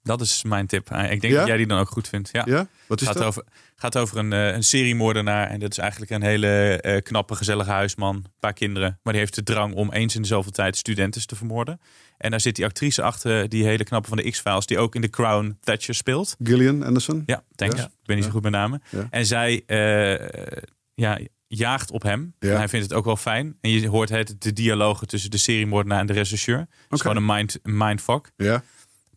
[0.07, 0.91] Dat is mijn tip.
[0.91, 1.39] Eh, Ik denk Ja?
[1.39, 2.29] dat jij die dan ook goed vindt.
[2.33, 2.43] Ja.
[2.47, 2.67] Ja?
[2.87, 3.27] Wat is gaat, dat?
[3.27, 3.45] over,
[3.77, 5.49] gaat over een, eh, een seriemoordenaar.
[5.49, 8.15] En dat is eigenlijk een hele eh, knappe, gezellige huisman.
[8.17, 8.99] Een paar kinderen.
[9.03, 11.81] Maar die heeft de drang om eens in de zoveel tijd studenten te vermoorden.
[12.19, 14.67] En daar zit die actrice achter, die hele knappe van de X-Files.
[14.67, 16.37] Die ook in The Crown Thatcher speelt.
[16.43, 17.23] Gillian Anderson?
[17.27, 17.77] Ja, thanks.
[17.77, 17.85] Ja.
[17.85, 18.83] Ik ben niet zo goed met namen.
[19.11, 20.55] En zij eh,
[20.95, 22.35] ja, jaagt op hem.
[22.39, 22.51] Ja.
[22.51, 23.57] En hij vindt het ook wel fijn.
[23.61, 26.59] En je hoort het, de dialogen tussen de seriemoordenaar en de rechercheur.
[26.59, 28.31] Het is gewoon een mind, mindfuck.
[28.37, 28.63] Ja.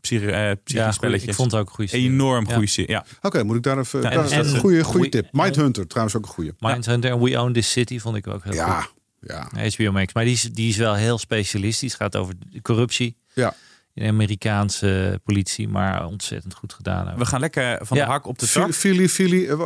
[0.02, 2.06] Psyche, eh, psychisch Ja, ik vond het ook een goede serie.
[2.10, 2.54] Enorm Ja.
[2.54, 2.92] goede serie.
[2.92, 3.06] Ja.
[3.22, 4.02] Oké, moet ik daar even...
[4.02, 5.28] Ja, daar- en- dat is en- een goede, goede tip.
[5.32, 6.54] Mindhunter, trouwens ook een goede.
[6.60, 8.94] Mindhunter en We Own This City vond ik ook heel Ja, goed.
[9.22, 9.50] ja.
[9.76, 10.14] HBO Max.
[10.14, 11.92] Maar die is, die is wel heel specialistisch.
[11.92, 13.54] Het gaat over de corruptie Ja.
[13.94, 15.68] In de Amerikaanse politie.
[15.68, 17.12] Maar ontzettend goed gedaan.
[17.12, 17.18] ook.
[17.18, 18.06] We gaan lekker van Ja.
[18.06, 18.74] de hak op de Viel, tak.
[18.74, 19.66] viel, viel, eh,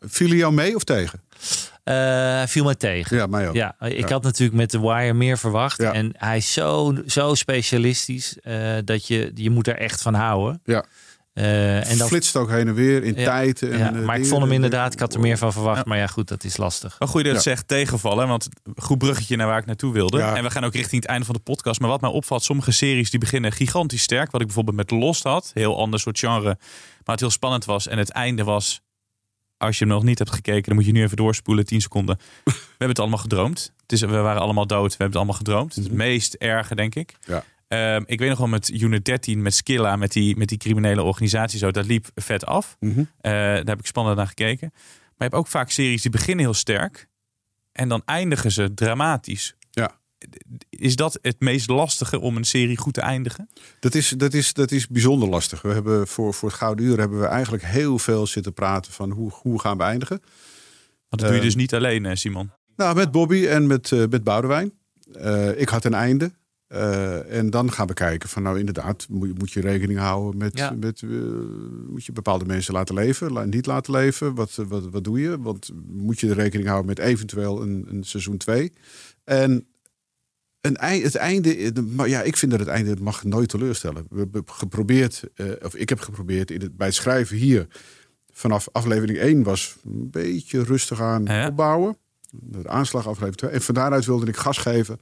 [0.00, 1.20] viel jou mee of tegen?
[1.84, 3.16] Eh, hij viel mij tegen.
[3.16, 3.54] Ja, mij ook.
[3.54, 4.12] Ja, ik Ja.
[4.14, 5.82] had natuurlijk met The Wire meer verwacht.
[5.82, 5.92] Ja.
[5.92, 10.60] En hij is zo, zo specialistisch eh, dat je, je moet er echt van houden.
[10.64, 10.84] Ja.
[11.36, 13.24] Eh, en dan, Flitst ook heen en weer in Ja.
[13.24, 13.62] tijd.
[13.62, 15.76] En, ja, maar ik vond hem inderdaad, ik had er meer van verwacht.
[15.78, 15.82] Ja.
[15.86, 16.98] Maar ja, goed, dat is lastig.
[16.98, 17.50] Wel goed dat je dat Ja.
[17.50, 18.28] zegt tegenvallen.
[18.28, 20.18] Want goed bruggetje naar waar ik naartoe wilde.
[20.18, 20.36] Ja.
[20.36, 21.80] En we gaan ook richting het einde van de podcast.
[21.80, 24.30] Maar wat mij opvalt, sommige series die beginnen gigantisch sterk.
[24.30, 25.50] Wat ik bijvoorbeeld met Lost had.
[25.54, 26.44] Heel ander soort genre.
[27.04, 27.88] Maar het heel spannend was.
[27.88, 28.80] En het einde was...
[29.58, 31.64] Als je hem nog niet hebt gekeken, dan moet je nu even doorspoelen.
[31.64, 32.16] 10 seconden.
[32.44, 33.72] We hebben het allemaal gedroomd.
[33.82, 34.82] Het is, we waren allemaal dood.
[34.82, 35.68] We hebben het allemaal gedroomd.
[35.74, 37.14] Het is het meest erge, denk ik.
[37.24, 37.44] Ja.
[37.68, 41.02] Ehm, ik weet nog wel met Unit 13, met Skilla, met die, met die criminele
[41.02, 41.58] organisatie.
[41.58, 42.76] Zo, dat liep vet af.
[42.80, 43.00] Mhm.
[43.00, 44.70] Eh, daar heb ik spannend naar gekeken.
[44.72, 47.08] Maar je hebt ook vaak series die beginnen heel sterk.
[47.72, 49.56] En dan eindigen ze dramatisch.
[49.70, 49.98] Ja.
[50.68, 53.48] Is dat het meest lastige om een serie goed te eindigen?
[53.80, 55.62] Dat is, dat, is, dat is bijzonder lastig.
[55.62, 59.10] We hebben voor, voor het Gouden Uur hebben we eigenlijk heel veel zitten praten van
[59.10, 60.20] hoe, hoe gaan we eindigen.
[61.08, 62.50] Want dat doe je Eh, dus niet alleen, Simon.
[62.76, 64.72] Nou, met Bobby en met, eh met Boudewijn.
[65.12, 66.32] Eh, ik had een einde.
[66.66, 70.38] Eh, en dan gaan we kijken van nou inderdaad, moet, je- moet je rekening houden
[70.38, 70.70] met, Ja.
[70.70, 71.10] met eh,
[71.88, 74.34] moet je bepaalde mensen laten leven, la- niet laten leven.
[74.34, 75.40] Wat, wat, wat doe je?
[75.40, 78.72] Want moet je rekening houden met eventueel een, een seizoen 2.
[79.24, 79.66] En
[80.60, 84.06] een het einde, eh, de- maar ja, ik vind dat het einde mag nooit teleurstellen.
[84.10, 87.66] We hebben geprobeerd, eh, of ik heb geprobeerd in het, bij het schrijven hier
[88.32, 91.46] vanaf aflevering 1 was een beetje rustig aan Ja.
[91.48, 91.96] opbouwen.
[92.30, 93.50] De aanslag aflevering 2.
[93.50, 94.98] En van daaruit wilde ik gas geven.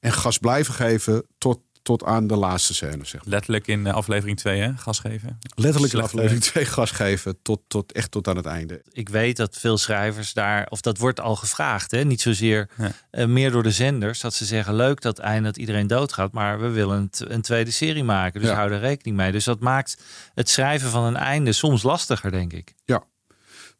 [0.00, 3.04] En gas blijven geven tot, tot aan de laatste scène.
[3.04, 3.28] Zeg maar.
[3.32, 4.72] Letterlijk in eh, aflevering 2, hè?
[4.76, 5.38] Gas geven.
[5.54, 8.82] Letterlijk in aflevering 2 gas geven tot, tot, echt tot aan het einde.
[8.92, 12.04] Ik weet dat veel schrijvers daar, of dat wordt al gevraagd, hè?
[12.04, 12.92] niet zozeer Ja.
[13.10, 16.60] eh, meer door de zenders, dat ze zeggen leuk dat einde dat iedereen doodgaat, maar
[16.60, 18.54] we willen een, een tweede serie maken, dus Ja.
[18.56, 19.32] hou er rekening mee.
[19.32, 20.02] Dus dat maakt
[20.34, 22.74] het schrijven van een einde soms lastiger, denk ik.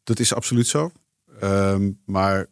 [0.04, 0.92] Dat is absoluut zo.
[1.40, 2.46] Ehm, maar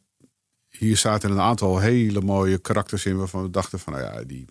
[0.79, 4.45] hier zaten een aantal hele mooie karakters in waarvan we dachten van, nou ja, die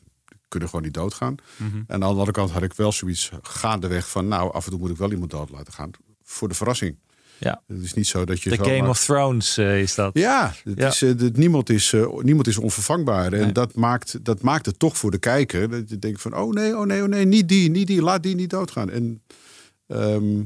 [0.48, 1.36] kunnen gewoon niet doodgaan.
[1.56, 1.78] Mhm.
[1.78, 4.80] En aan de andere kant had ik wel zoiets gaandeweg van, nou, af en toe
[4.80, 5.92] moet ik wel iemand dood laten gaan.
[6.24, 6.98] Voor de verrassing.
[7.40, 7.62] Ja.
[7.68, 10.18] Het is niet zo dat je De Game of Thrones eh, is dat.
[10.18, 10.88] Ja, het Ja.
[10.88, 13.34] Is, eh, dat niemand, is, eh, niemand is onvervangbaar.
[13.34, 13.52] En Nee.
[13.52, 15.70] dat, maakt, dat maakt het toch voor de kijker.
[15.70, 18.02] Dat je denkt van, oh nee, oh nee, oh nee, niet die, niet die.
[18.02, 18.90] Laat die niet doodgaan.
[18.90, 19.24] En
[19.88, 20.38] ehm,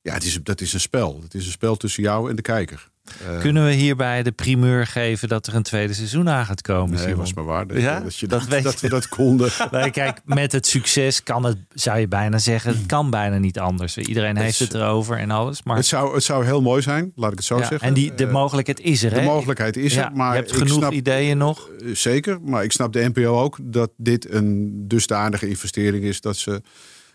[0.00, 1.20] ja, het is, dat is een spel.
[1.22, 2.90] Het is een spel tussen jou en de kijker.
[3.28, 6.90] Eh, Kunnen we hierbij de primeur geven dat er een tweede seizoen aan gaat komen?
[6.94, 7.16] nee, Simon?
[7.18, 7.66] was maar waar.
[7.66, 9.50] Dat, Ja, dat, je dat dat, dat we dat konden.
[9.70, 13.58] Nee, kijk, met het succes kan het, zou je bijna zeggen, het kan bijna niet
[13.58, 13.96] anders.
[13.96, 15.62] Iedereen Het heeft het erover en alles.
[15.62, 17.88] Maar Het zou, het zou heel mooi zijn, laat ik het zo ja, zeggen.
[17.88, 19.24] en die, de Eh, mogelijkheid is er, de hè?
[19.24, 20.16] mogelijkheid is Ja, er.
[20.16, 21.68] Maar je hebt genoeg snap, ideeën nog.
[21.68, 26.36] Eh, Zeker, maar ik snap de NPO ook dat dit een dusdanige investering is dat
[26.36, 26.62] ze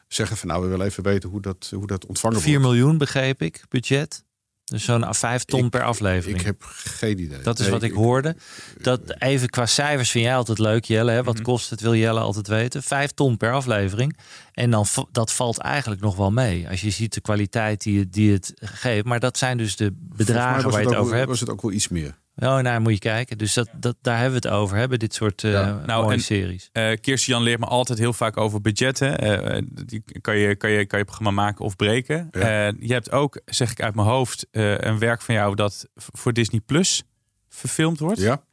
[0.07, 2.67] zeggen van nou we willen even weten hoe dat, hoe dat ontvangen 4 wordt.
[2.75, 4.23] miljoen begreep ik, budget.
[4.65, 6.39] Dus zo'n 5 ton Ik- per aflevering.
[6.39, 7.41] Ik heb geen idee.
[7.41, 8.35] dat is Nee, wat ik, hoorde.
[8.81, 11.11] Dat even qua cijfers vind jij altijd leuk, Jelle.
[11.11, 11.23] Hè?
[11.23, 11.43] Wat Mhm.
[11.43, 12.83] kost het, wil Jelle altijd weten.
[12.83, 14.17] 5 ton per aflevering.
[14.53, 16.69] En dan dat valt eigenlijk nog wel mee.
[16.69, 19.05] Als je ziet de kwaliteit die, het- die het geeft.
[19.05, 21.27] Maar dat zijn dus de bedragen waar je het over hebt.
[21.27, 22.21] Was het ook wel iets meer.
[22.35, 23.37] Oh, nou moet je kijken.
[23.37, 24.77] Dus dat, dat, daar hebben we het over.
[24.77, 25.81] Hebben dit soort eh Ja.
[25.85, 26.69] Nou, mooie en- series.
[26.71, 29.19] Eh Kirsten Jan leert me altijd heel vaak over budgetten.
[29.19, 32.27] Eh, die kan je, kan, je, kan je programma maken of breken.
[32.31, 32.67] Ja.
[32.67, 35.87] Eh, je hebt ook, zeg ik uit mijn hoofd, eh, een werk van jou dat
[35.95, 37.03] voor Disney Plus
[37.49, 38.19] verfilmd wordt.
[38.19, 38.43] Ja,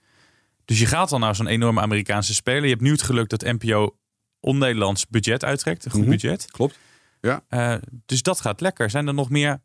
[0.65, 2.63] Dus je gaat dan naar zo'n enorme Amerikaanse speler.
[2.65, 3.97] Je hebt nu het geluk dat NPO
[4.41, 5.85] on-Nederlands budget uittrekt.
[5.85, 6.11] Een goed Mhm.
[6.11, 6.51] budget.
[6.51, 6.79] klopt.
[7.49, 7.75] Eh,
[8.07, 8.91] dus dat gaat lekker.
[8.91, 9.61] Zijn er nog meer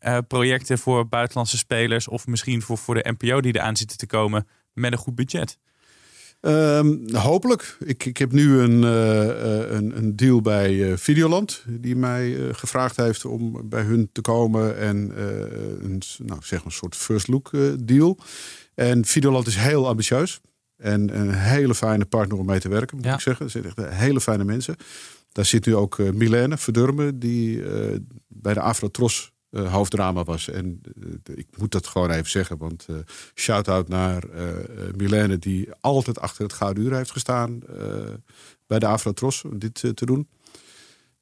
[0.00, 2.08] eh, projecten voor buitenlandse spelers...
[2.08, 5.58] of misschien voor, voor de NPO die eraan zitten te komen met een goed budget?
[6.40, 7.76] Ehm, hopelijk.
[7.84, 11.64] Ik, ik heb nu een, eh, eh, een, een deal bij eh, Videoland.
[11.68, 14.78] Die mij gevraagd heeft om bij hun te komen.
[14.78, 15.12] En
[15.84, 18.18] een, nou, zeg een soort first look deal.
[18.74, 20.40] En Videoland is heel ambitieus.
[20.76, 23.14] En een hele fijne partner om mee te werken, moet Ja.
[23.14, 23.44] ik zeggen.
[23.44, 24.76] Er zitten echt hele fijne mensen.
[25.32, 27.62] Daar zit nu ook uh, Milène Verdurmen, die
[28.28, 30.48] bij de Afrotros uh, hoofddrama was.
[30.48, 32.96] En uh, ik moet dat gewoon even zeggen, want uh,
[33.34, 34.44] shout-out naar uh,
[34.96, 35.38] Milène...
[35.38, 37.84] die altijd achter het gouden uur heeft gestaan uh,
[38.66, 40.28] bij de Afrotros om dit uh, te doen.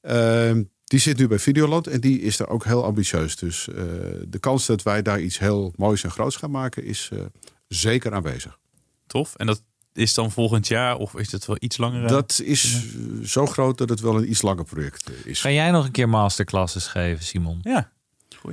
[0.00, 3.36] Ehm, die zit nu bij Videoland en die is daar ook heel ambitieus.
[3.36, 3.74] Dus uh,
[4.28, 6.84] de kans dat wij daar iets heel moois en groots gaan maken...
[6.84, 7.20] is uh,
[7.66, 8.58] zeker aanwezig.
[9.06, 9.34] Tof.
[9.34, 9.62] En dat
[9.92, 12.08] is dan volgend jaar of is het wel iets langer?
[12.08, 12.86] Dat is
[13.22, 15.40] zo groot dat het wel een iets langer project eh, is.
[15.40, 17.58] Ga jij nog een keer masterclasses geven, Simon?
[17.62, 17.92] Ja.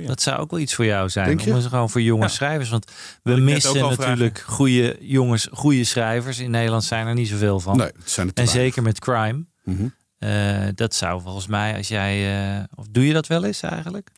[0.06, 1.40] Dat zou ook wel iets voor jou zijn.
[1.40, 2.28] Om eens gewoon voor jonge Ja.
[2.28, 2.70] schrijvers.
[2.70, 6.38] Want we missen natuurlijk goede jongens, goede schrijvers.
[6.38, 7.76] In Nederland zijn er niet zoveel van.
[7.76, 8.66] Nee, het zijn er te en weinig.
[8.66, 9.44] zeker met crime.
[9.64, 9.88] Mhm.
[10.18, 12.46] Uh, dat zou volgens mij, als jij.
[12.58, 14.10] Uh, of doe je dat wel eens eigenlijk?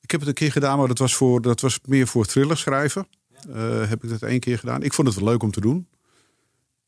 [0.00, 2.56] Ik heb het een keer gedaan, maar dat was, voor, dat was meer voor thriller
[2.56, 3.06] schrijven.
[3.48, 4.82] Uh, heb ik dat één keer gedaan.
[4.82, 5.88] Ik vond het wel leuk om te doen.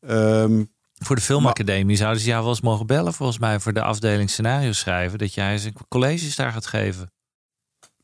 [0.09, 3.81] Um, voor de Filmacademie zouden ze jou wel eens mogen bellen, volgens mij, voor de
[3.81, 5.17] afdeling scenario schrijven.
[5.17, 7.11] Dat jij eens colleges daar gaat geven.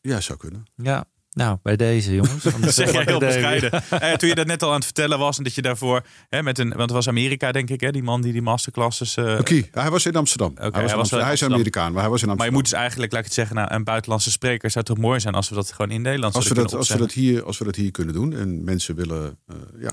[0.02, 0.66] Ja, zou kunnen.
[0.76, 2.43] Ja, nou, bij deze jongens.
[2.62, 3.72] dat zeg jij heel bescheiden.
[3.89, 6.43] eh, toen je dat net al aan het vertellen was en dat je daarvoor hè,
[6.43, 9.18] met een, want het was Amerika denk ik, hè, die man die die masterclasses.
[9.18, 9.70] Uh, Oké, okay.
[9.72, 10.52] hij was in Amsterdam.
[10.52, 12.38] Okay, hij, was hij, was hij is Amerikaan, maar hij was in Amsterdam.
[12.38, 14.97] Maar je moet dus eigenlijk, laat ik het zeggen, nou, een buitenlandse spreker zou toch
[14.97, 17.43] mooi zijn als we dat gewoon in Nederland als we dat, als we dat hier,
[17.43, 19.91] als we dat hier kunnen doen en mensen willen, uh, ja,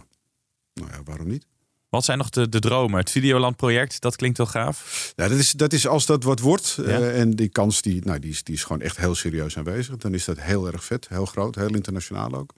[0.74, 1.46] nou ja, waarom niet?
[1.88, 2.98] Wat zijn nog de, de dromen?
[2.98, 5.12] Het Videoland project, dat klinkt wel gaaf.
[5.16, 6.74] Ja, dat is, dat is als dat wat wordt.
[6.76, 6.84] Ja.
[6.84, 9.96] Uh, en die kans die, nou, die, is, die is gewoon echt heel serieus aanwezig.
[9.96, 12.52] Dan is dat heel erg vet, heel groot, heel internationaal ook.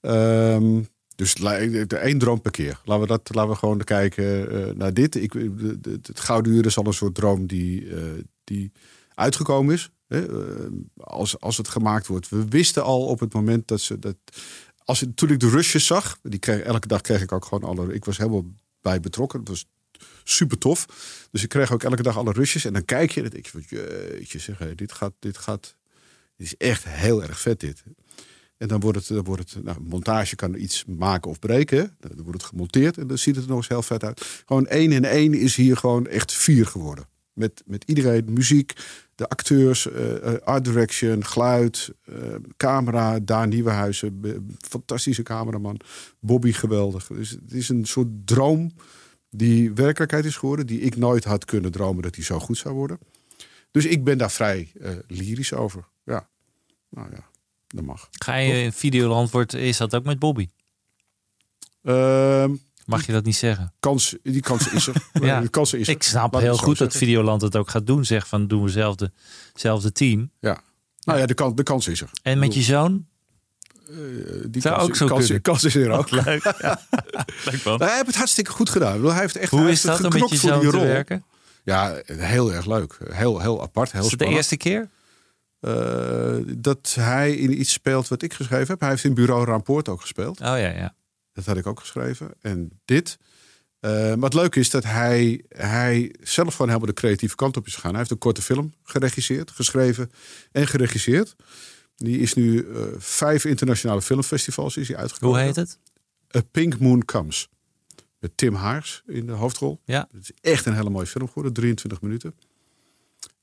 [0.00, 1.34] Um, dus
[1.88, 2.80] één droom per keer.
[2.84, 5.14] Laten we, dat, laten we gewoon kijken uh, naar dit.
[5.14, 8.02] Ik, de, de, het Gouden Uur is al een soort droom die, uh,
[8.44, 8.72] die
[9.14, 9.90] uitgekomen is.
[10.06, 10.26] Hè?
[10.96, 12.28] Als, als het gemaakt wordt.
[12.28, 14.16] We wisten al op het moment dat ze dat.
[14.84, 17.94] Als, toen ik de rushes zag, die kreeg, elke dag kreeg ik ook gewoon alle.
[17.94, 18.44] Ik was helemaal
[18.80, 19.38] bij betrokken.
[19.38, 19.66] Het was
[20.24, 20.86] super tof.
[21.30, 22.64] Dus ik kreeg ook elke dag alle rushes.
[22.64, 25.76] En dan kijk je en dan denk je, jeetje zeg, dit gaat, dit gaat.
[26.36, 27.82] Dit is echt heel erg vet dit.
[28.56, 31.96] En dan wordt het, dan wordt het nou, montage kan iets maken of breken.
[32.00, 34.42] Dan wordt het gemonteerd en dan ziet het er nog eens heel vet uit.
[34.46, 37.08] Gewoon één in één is hier gewoon echt vier geworden.
[37.32, 38.72] Met, met iedereen, muziek,
[39.14, 42.16] de acteurs, eh, eh, art direction, geluid, eh,
[42.56, 43.18] camera.
[43.20, 44.22] Daan Nieuwenhuizen,
[44.68, 45.80] fantastische cameraman.
[46.20, 47.06] Bobby, geweldig.
[47.06, 48.72] Dus het is een soort droom
[49.30, 50.66] die werkelijkheid is geworden.
[50.66, 52.98] Die ik nooit had kunnen dromen dat die zo goed zou worden.
[53.70, 54.72] Dus ik ben daar vrij
[55.06, 55.84] lyrisch over.
[56.04, 56.28] Ja,
[56.90, 57.28] nou ja,
[57.66, 58.08] dat mag.
[58.10, 60.48] Ga je in Videoland, wordt, is dat ook met Bobby?
[62.84, 63.72] Mag je dat niet zeggen?
[63.80, 64.94] kans, die kans is er.
[65.12, 65.40] Ja.
[65.40, 65.94] De kans is er.
[65.94, 67.08] Ik snap Laat heel goed dat zeggen.
[67.08, 68.04] Videoland het ook gaat doen.
[68.04, 69.12] Zeg van doen we zelfde,
[69.54, 70.30] zelfde team.
[70.40, 70.60] Ja.
[71.00, 72.10] Nou ja, de kans, de kans is er.
[72.22, 73.06] En met je zoon?
[73.88, 73.96] Eh,
[74.46, 76.10] die Zou kans, ook zo kans, kans is er ook.
[76.24, 76.54] Leuk.
[76.60, 76.80] Ja.
[77.44, 77.78] Leuk man.
[77.78, 79.04] Nou, hij heeft het hartstikke goed gedaan.
[79.04, 81.24] Hij heeft echt Hoe hij is heeft dat om met je zoon te werken?
[81.64, 82.98] Ja, heel erg leuk.
[83.10, 83.92] Heel, heel apart.
[83.92, 84.88] Heel Is het de eerste keer?
[85.60, 88.80] Eh, dat hij in iets speelt wat ik geschreven heb.
[88.80, 90.40] Hij heeft in Bureau Rapport ook gespeeld.
[90.40, 90.94] Oh ja, ja.
[91.34, 92.30] Dat had ik ook geschreven.
[92.40, 93.18] En dit.
[93.80, 97.66] Eh, maar het leuke is dat hij, hij zelf gewoon helemaal de creatieve kant op
[97.66, 97.90] is gegaan.
[97.90, 100.10] Hij heeft een korte film geregisseerd, geschreven
[100.52, 101.36] en geregisseerd.
[101.96, 105.36] Die is nu eh, vijf internationale filmfestivals is hij uitgekomen.
[105.36, 105.78] Hoe heet het?
[106.36, 107.48] A Pink Moon Comes.
[108.18, 109.80] Met Tim Haars in de hoofdrol.
[109.84, 110.08] Ja.
[110.12, 112.34] Het is echt een hele mooie film geworden, 23 minuten.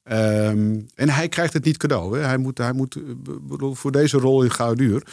[0.03, 2.19] Ehm, en hij krijgt het niet cadeau.
[2.19, 2.25] Hè.
[2.25, 5.03] Hij moet, hij moet eh, voor deze rol in Gouden Uur.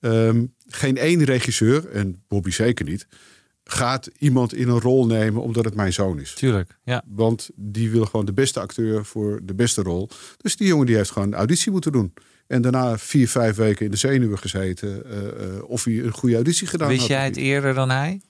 [0.00, 3.06] Ehm, geen één regisseur, en Bobby zeker niet,
[3.64, 6.34] gaat iemand in een rol nemen omdat het mijn zoon is.
[6.34, 7.02] Tuurlijk, ja.
[7.06, 10.08] Want die wil gewoon de beste acteur voor de beste rol.
[10.36, 12.14] Dus die jongen die heeft gewoon een auditie moeten doen.
[12.46, 15.04] En daarna vier, vijf weken in de zenuwen gezeten.
[15.04, 17.08] eh, eh, of hij een goede auditie gedaan Wist had.
[17.08, 17.44] jij of het niet.
[17.44, 18.20] eerder dan hij?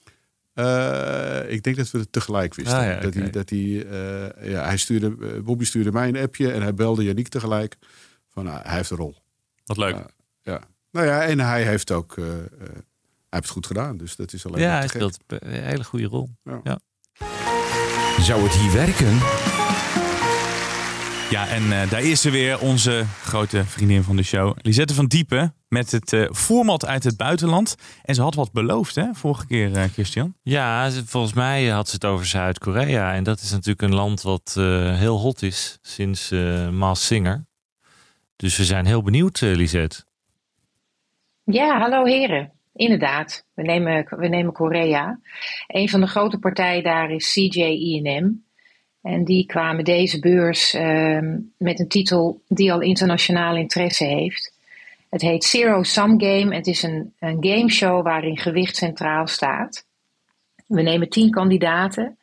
[0.55, 2.79] Eh, ik denk dat we het tegelijk wisten.
[2.79, 6.53] Ah, ja, dat hij, dat hij, eh, ja, hij stuurde, Bobby stuurde mij een appje
[6.53, 7.77] en hij belde Yannick tegelijk.
[8.29, 9.17] Van, nou, hij heeft een rol.
[9.65, 9.97] Wat leuk.
[10.43, 10.61] Ja.
[10.91, 12.67] Nou ja, en hij heeft ook, eh, eh, hij
[13.29, 13.97] heeft het goed gedaan.
[13.97, 16.29] Dus dat is alleen Ja, maar hij speelt een hele goede rol.
[16.45, 16.61] Ja.
[16.63, 16.79] Ja.
[18.21, 19.19] Zou het hier werken?
[21.31, 25.07] Ja, en eh, daar is ze weer, onze grote vriendin van de show, Lisette van
[25.07, 27.75] Diepen, met het format uit het buitenland.
[28.03, 30.35] En ze had wat beloofd, hè, vorige keer, eh, Christian.
[30.43, 33.15] Ja, volgens mij had ze het over Zuid-Korea.
[33.15, 37.47] En dat is natuurlijk een land wat eh, heel hot is sinds eh Maas Singer.
[38.37, 40.05] Dus we zijn heel benieuwd, Lisette.
[41.51, 42.53] Ja, hallo heren.
[42.75, 45.21] Inderdaad, we nemen, we nemen Korea.
[45.67, 48.45] Een van de grote partijen daar is CJINM.
[49.03, 54.55] En die kwamen deze beurs ehm, met een titel die al internationaal interesse heeft.
[55.11, 56.55] Het heet Zero Sum Game.
[56.55, 59.87] Het is een, een gameshow waarin gewicht centraal staat.
[60.67, 62.19] We nemen tien kandidaten,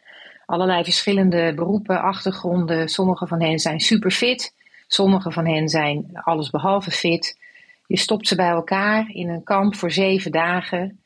[0.46, 2.88] allerlei verschillende beroepen, achtergronden.
[2.88, 4.54] Sommige van hen zijn super fit,
[4.88, 7.44] sommige van hen zijn allesbehalve fit.
[7.88, 11.00] Je stopt ze bij elkaar in een kamp voor zeven dagen.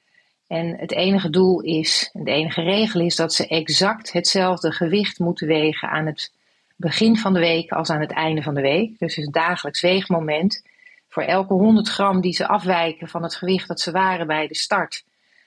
[0.48, 5.48] En het enige doel is, de enige regel is dat ze exact hetzelfde gewicht moeten
[5.48, 6.34] wegen aan het
[6.76, 9.00] begin van de week als aan het einde van de week.
[9.00, 10.64] Dus een dagelijks weegmoment.
[11.08, 14.56] Voor elke 100 gram die ze afwijken van het gewicht dat ze waren bij de
[14.56, 15.04] start,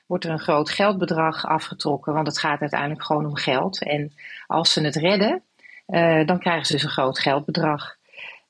[0.07, 2.13] wordt er een groot geldbedrag afgetrokken.
[2.13, 3.83] Want het gaat uiteindelijk gewoon om geld.
[3.83, 4.13] En
[4.47, 5.43] als ze het redden,
[5.87, 7.97] eh, dan krijgen ze dus een groot geldbedrag.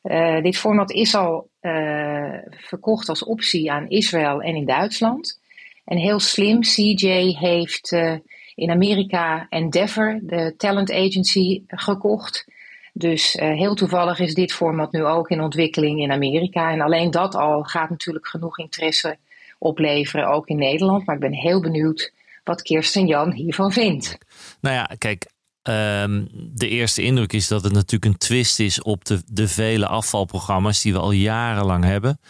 [0.03, 5.40] Eh, dit format is al eh, verkocht als optie aan Israël en in Duitsland.
[5.84, 8.14] En heel slim, CJ heeft eh,
[8.54, 12.44] in Amerika Endeavor, de talent agency, gekocht.
[12.92, 16.70] Dus eh, heel toevallig is dit format nu ook in ontwikkeling in Amerika.
[16.70, 19.16] En alleen dat al gaat natuurlijk genoeg interesse
[19.58, 21.06] opleveren, ook in Nederland.
[21.06, 22.12] Maar ik ben heel benieuwd
[22.44, 24.18] wat Kirsten Jan hiervan vindt.
[24.60, 25.26] Nou ja, kijk,
[25.62, 29.86] ehm, de eerste indruk is dat het natuurlijk een twist is op de, de vele
[29.86, 32.20] afvalprogramma's die we al jarenlang hebben.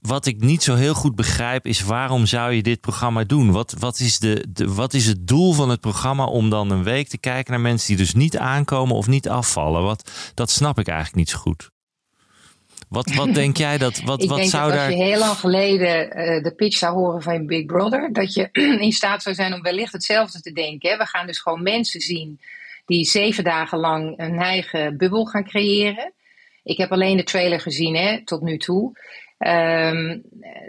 [0.00, 3.50] Wat ik niet zo heel goed begrijp is waarom zou je dit programma doen?
[3.50, 7.08] Wat, wat, is de, wat is het doel van het programma om dan een week
[7.08, 9.82] te kijken naar mensen die dus niet aankomen of niet afvallen?
[9.82, 11.70] Wat, dat snap ik eigenlijk niet zo goed.
[12.88, 14.00] Wat, wat denk jij dat?
[14.00, 14.86] Wat, ik wat denk zou dat daar.
[14.86, 18.48] als je heel lang geleden eh, de pitch zou horen van Big Brother, dat je
[18.80, 20.90] in staat zou zijn om wellicht hetzelfde te denken.
[20.90, 20.96] Hè?
[20.96, 22.40] We gaan dus gewoon mensen zien
[22.86, 26.12] die zeven dagen lang een eigen bubbel gaan creëren.
[26.62, 28.92] Ik heb alleen de trailer gezien hè, tot nu toe.
[29.38, 30.18] Ehm,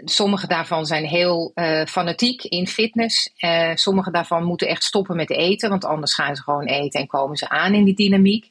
[0.04, 3.32] sommige daarvan zijn heel eh, fanatiek in fitness.
[3.36, 7.06] Eh, sommige daarvan moeten echt stoppen met eten, want anders gaan ze gewoon eten en
[7.06, 8.48] komen ze aan in die dynamiek.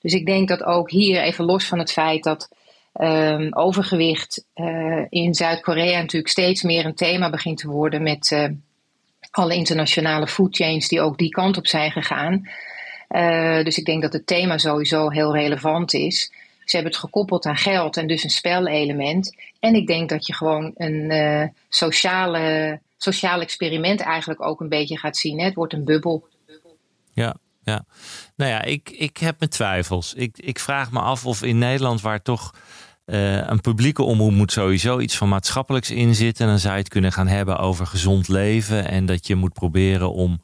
[0.00, 2.48] Dus ik denk dat ook hier, even los van het feit dat
[2.92, 8.48] ehm, overgewicht eh, in Zuid-Korea natuurlijk steeds meer een thema begint te worden met eh,
[9.30, 12.48] alle internationale food chains die ook die kant op zijn gegaan.
[13.08, 16.32] Eh, dus ik denk dat het thema sowieso heel relevant is.
[16.64, 19.36] Ze hebben het gekoppeld aan geld en dus een spelelement.
[19.60, 24.98] En ik denk dat je gewoon een eh, sociale, sociaal experiment eigenlijk ook een beetje
[24.98, 25.38] gaat zien.
[25.38, 25.44] Hè?
[25.44, 26.28] Het wordt een bubbel.
[27.12, 27.36] Ja,
[28.36, 30.14] Nou ja, ik, ik heb mijn twijfels.
[30.14, 32.54] Ik, ik vraag me af of in Nederland, waar toch
[33.04, 37.12] eh, een publieke omroep moet sowieso iets van maatschappelijks inzitten, dan zou je het kunnen
[37.12, 40.40] gaan hebben over gezond leven en dat je moet proberen om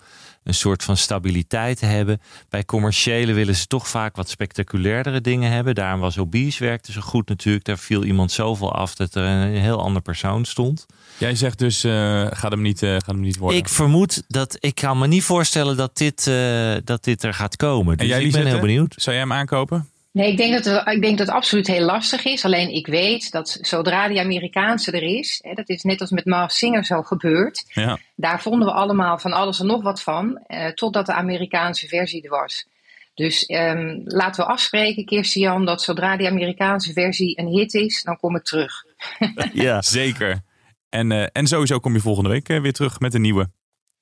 [0.46, 2.20] een soort van stabiliteit te hebben.
[2.48, 5.74] Bij commerciële willen ze toch vaak wat spectaculairdere dingen hebben.
[5.74, 7.64] Daarom was Obese werkte zo goed natuurlijk.
[7.64, 10.86] Daar viel iemand zoveel af dat er een heel ander persoon stond.
[11.18, 13.58] Jij zegt dus, uh, gaat, hem niet, uh, gaat hem niet worden.
[13.58, 17.56] Ik vermoed dat, ik kan me niet voorstellen dat dit, uh, dat dit er gaat
[17.56, 17.96] komen.
[17.96, 18.94] Dus en jij, ik ben heel benieuwd.
[18.96, 19.88] Zou jij hem aankopen?
[20.16, 22.44] Nee, ik denk, dat het, ik denk dat het absoluut heel lastig is.
[22.44, 26.24] Alleen ik weet dat zodra die Amerikaanse er is, hè, dat is net als met
[26.24, 27.64] Mars Singer zo gebeurd.
[27.66, 27.98] Ja.
[28.14, 32.22] Daar vonden we allemaal van alles en nog wat van, eh, totdat de Amerikaanse versie
[32.22, 32.66] er was.
[33.14, 38.16] Dus um, laten we afspreken, Kirstian, dat zodra die Amerikaanse versie een hit is, dan
[38.16, 38.84] kom ik terug.
[39.52, 40.40] ja, zeker.
[40.88, 43.50] En, uh, en sowieso kom je volgende week uh, weer terug met een nieuwe.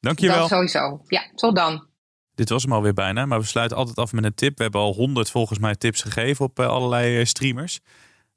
[0.00, 0.38] Dankjewel.
[0.38, 1.00] Dat sowieso.
[1.06, 1.86] Ja, tot dan.
[2.34, 4.56] Dit was hem alweer bijna, maar we sluiten altijd af met een tip.
[4.56, 7.80] We hebben al honderd volgens mij tips gegeven op uh, allerlei streamers.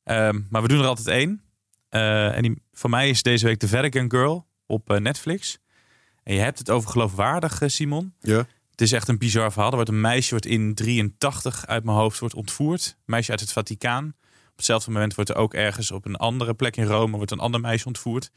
[0.03, 1.41] Um, maar we doen er altijd één.
[1.89, 5.59] Uh, en die van mij is deze week The Vatican Girl op uh, Netflix.
[6.23, 8.13] En je hebt het over geloofwaardig, Simon.
[8.19, 8.47] Ja.
[8.71, 9.69] Het is echt een bizar verhaal.
[9.69, 12.85] Er wordt een meisje wordt in 83 uit mijn hoofd wordt ontvoerd.
[12.97, 14.13] Een meisje uit het Vaticaan.
[14.49, 17.39] Op hetzelfde moment wordt er ook ergens op een andere plek in Rome wordt een
[17.39, 18.31] ander meisje ontvoerd.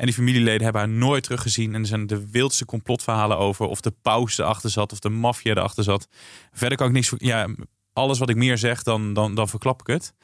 [0.00, 1.74] En die familieleden hebben haar nooit teruggezien.
[1.74, 3.66] En er zijn de wildste complotverhalen over.
[3.66, 4.92] Of de paus erachter zat.
[4.92, 6.08] Of de maffia erachter zat.
[6.52, 7.12] Verder kan ik niks...
[7.16, 7.48] Ja,
[7.92, 10.14] alles wat ik meer zeg, dan, dan, dan verklap ik het.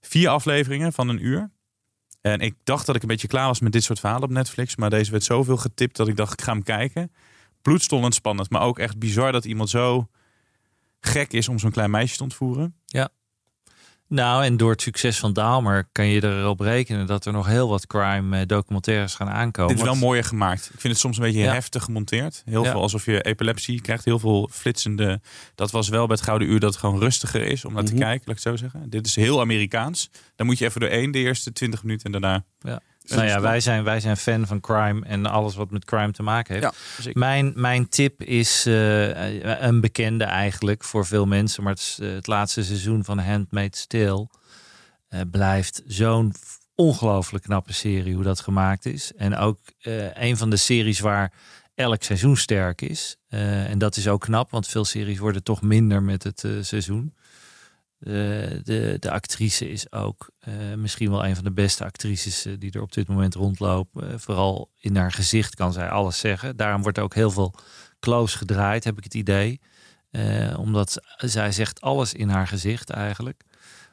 [0.00, 1.50] Vier afleveringen van een uur.
[2.20, 4.76] En ik dacht dat ik een beetje klaar was met dit soort verhalen op Netflix.
[4.76, 7.12] Maar deze werd zoveel getipt dat ik dacht, ik ga hem kijken.
[7.62, 8.50] Bloedstollend spannend.
[8.50, 10.08] Maar ook echt bizar dat iemand zo
[11.00, 12.74] gek is om zo'n klein meisje te ontvoeren.
[12.86, 13.08] Ja.
[14.08, 17.68] Nou, en door het succes van Dahmer kan je erop rekenen dat er nog heel
[17.68, 19.76] wat crime documentaires gaan aankomen.
[19.76, 20.70] Dit is wel mooier gemaakt.
[20.72, 21.52] Ik vind het soms een beetje ja.
[21.52, 22.42] heftig gemonteerd.
[22.44, 22.70] Heel ja.
[22.70, 24.04] veel alsof je epilepsie krijgt.
[24.04, 25.20] Heel veel flitsende.
[25.54, 27.92] Dat was wel bij het Gouden Uur dat het gewoon rustiger is om naar te
[27.92, 28.06] mm -hmm.
[28.06, 28.90] kijken, laat ik het zo zeggen.
[28.90, 30.10] Dit is heel Amerikaans.
[30.36, 32.44] Dan moet je even doorheen de eerste 20 minuten en daarna.
[32.60, 32.80] Ja.
[33.16, 36.22] Nou ja, wij zijn, wij zijn fan van crime en alles wat met crime te
[36.22, 36.74] maken heeft.
[37.02, 41.62] Ja, mijn, mijn tip is uh, een bekende eigenlijk voor veel mensen.
[41.62, 44.28] Maar het, is, uh, het laatste seizoen van Handmaid's Tale
[45.10, 46.34] uh, blijft zo'n
[46.74, 49.12] ongelooflijk knappe serie hoe dat gemaakt is.
[49.16, 49.58] En ook
[50.14, 51.32] een van de series waar
[51.74, 53.16] elk seizoen sterk is.
[53.28, 57.14] en dat is ook knap, want veel series worden toch minder met het seizoen.
[58.00, 62.54] De, de, de actrice is ook uh, misschien wel een van de beste actrices uh,
[62.58, 63.90] die er op dit moment rondloopt.
[63.94, 66.56] Uh, vooral in haar gezicht kan zij alles zeggen.
[66.56, 67.54] Daarom wordt ook heel veel
[68.00, 69.60] close gedraaid, heb ik het idee.
[70.56, 73.42] omdat zij zegt alles in haar gezicht eigenlijk.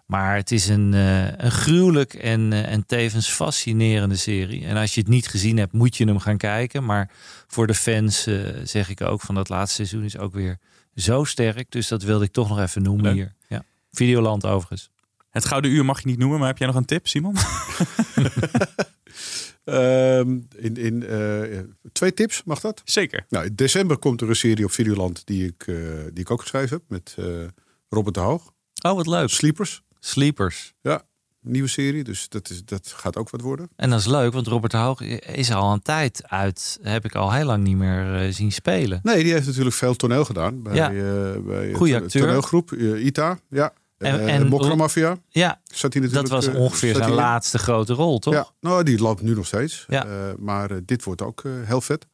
[0.06, 4.66] Maar het is een, een gruwelijk en, en tevens fascinerende serie.
[4.66, 6.86] En als je het niet gezien hebt, moet je hem gaan kijken.
[6.86, 7.12] Maar
[7.48, 8.28] voor de fans
[8.64, 10.60] zeg ik ook van dat laatste seizoen is ook weer
[10.96, 11.72] zo sterk.
[11.72, 13.14] Dus dat wilde ik toch nog even noemen Leuk.
[13.14, 13.34] hier.
[13.48, 13.64] Ja.
[13.96, 14.90] Videoland overigens.
[15.36, 17.36] Het Gouden Uur mag je niet noemen, maar heb jij nog een tip, Simon?
[19.64, 21.60] um, in, in, uh,
[21.92, 22.82] twee tips, mag dat?
[22.86, 23.26] Zeker.
[23.30, 25.78] Nou, in december komt er een serie op Videoland die ik, uh,
[26.14, 27.44] die ik ook geschreven heb met uh,
[27.90, 28.52] Robert de Hoog.
[28.82, 29.30] Oh, wat leuk.
[29.30, 29.82] Sleepers.
[30.00, 30.74] Sleepers.
[30.82, 31.02] Ja,
[31.42, 33.70] nieuwe serie, dus dat, is, dat gaat ook wat worden.
[33.76, 37.16] En dat is leuk, want Robert de Hoog is al een tijd uit, heb ik
[37.16, 39.00] al heel lang niet meer zien spelen.
[39.04, 40.90] Nee, die heeft natuurlijk veel toneel gedaan bij, ja.
[41.40, 42.22] bij Goeie acteur.
[42.22, 43.40] toneelgroep ITA.
[43.50, 43.74] Ja.
[44.06, 45.18] En, en Mokromafia.
[45.30, 48.34] Ja, zat hij dat was ongeveer zijn laatste grote rol, toch?
[48.34, 49.86] Ja, nou, die loopt nu nog steeds.
[49.88, 50.06] Ja.
[50.06, 52.08] Uh, maar uh, dit wordt ook uh, heel vet.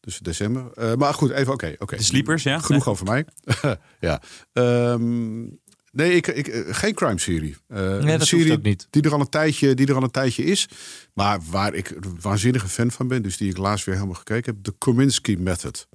[0.00, 0.96] Dus december.
[0.98, 1.64] maar goed, even oké.
[1.64, 1.98] Okay, okay.
[1.98, 2.58] De Sleepers, ja.
[2.58, 2.94] Genoeg nee.
[2.94, 3.26] over mij.
[4.00, 4.22] ja.
[4.52, 5.58] Um,
[5.92, 7.56] nee, ik, ik, geen crime serie.
[7.68, 8.86] nee, dat serie ook niet.
[8.90, 10.68] Die er, al een tijdje, die er al een tijdje is.
[11.12, 13.22] Maar waar ik een waanzinnige fan van ben.
[13.22, 14.64] Dus die ik laatst weer helemaal gekeken heb.
[14.64, 15.88] De Kominsky Method.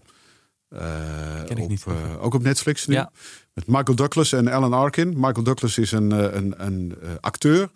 [0.69, 1.85] Ken ik op, niet.
[2.19, 2.93] ook op Netflix nu.
[2.93, 3.11] Ja.
[3.53, 5.13] Met Michael Douglas en Alan Arkin.
[5.15, 7.69] Michael Douglas is een, een, een, een acteur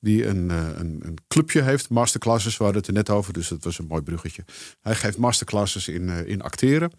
[0.00, 2.56] die een, een, een, clubje heeft, masterclasses.
[2.56, 4.44] We hadden het er net over, dus dat was een mooi bruggetje.
[4.80, 6.92] Hij geeft masterclasses in, in acteren.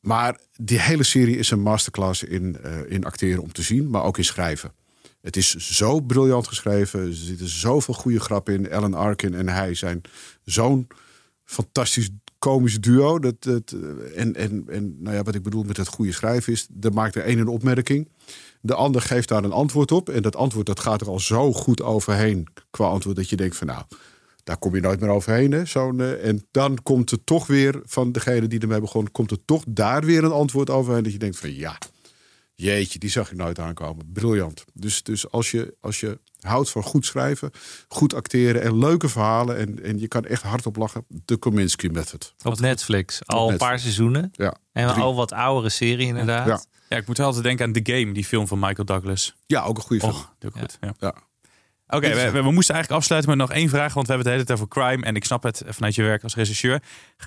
[0.00, 2.56] Maar die hele serie is een masterclass in,
[2.88, 4.72] in acteren om te zien, maar ook in schrijven.
[5.20, 7.00] Het is zo briljant geschreven.
[7.00, 8.72] Er zitten zoveel goede grappen in.
[8.72, 10.00] Alan Arkin en hij zijn
[10.44, 10.86] zo'n
[11.44, 12.10] fantastisch
[12.44, 13.18] komisch duo.
[13.18, 13.76] Dat, dat,
[14.14, 16.68] en, en, en nou ja, wat ik bedoel met het goede schrijven is...
[16.80, 18.08] er maakt de een een opmerking.
[18.60, 20.08] De ander geeft daar een antwoord op.
[20.08, 23.16] En dat antwoord dat gaat er al zo goed overheen qua antwoord...
[23.16, 23.84] dat je denkt van nou,
[24.44, 25.66] daar kom je nooit meer overheen.
[25.66, 29.10] Zo'n, uh, en dan komt er toch weer van degene die ermee begon...
[29.10, 31.02] komt er toch daar weer een antwoord overheen...
[31.02, 31.78] dat je denkt van ja,
[32.54, 34.12] jeetje, die zag ik nooit aankomen.
[34.12, 34.64] Briljant.
[34.72, 37.50] Dus, dus als, je, als je houdt van goed schrijven,
[37.88, 39.56] goed acteren en leuke verhalen.
[39.58, 41.04] En, en je kan echt hardop lachen.
[41.08, 42.34] De Kominsky Method.
[42.44, 43.26] Op Netflix.
[43.26, 43.64] Al een Netflix.
[43.68, 44.28] paar seizoenen.
[44.32, 45.02] Ja, En drie.
[45.02, 46.46] al wat oudere serie inderdaad.
[46.46, 46.62] Ja.
[46.88, 49.34] Ja, ik moet wel altijd denken aan The Game, die film van Michael Douglas.
[49.46, 50.14] ja ook een goede film.
[50.14, 50.78] Och, goed.
[50.80, 50.94] Ja.
[50.98, 51.14] Ja.
[51.96, 54.40] Oké, we, we, we moesten eigenlijk afsluiten met nog één vraag, want we hebben het
[54.40, 56.82] hele tijd over crime en ik snap het vanuit je werk als regisseur.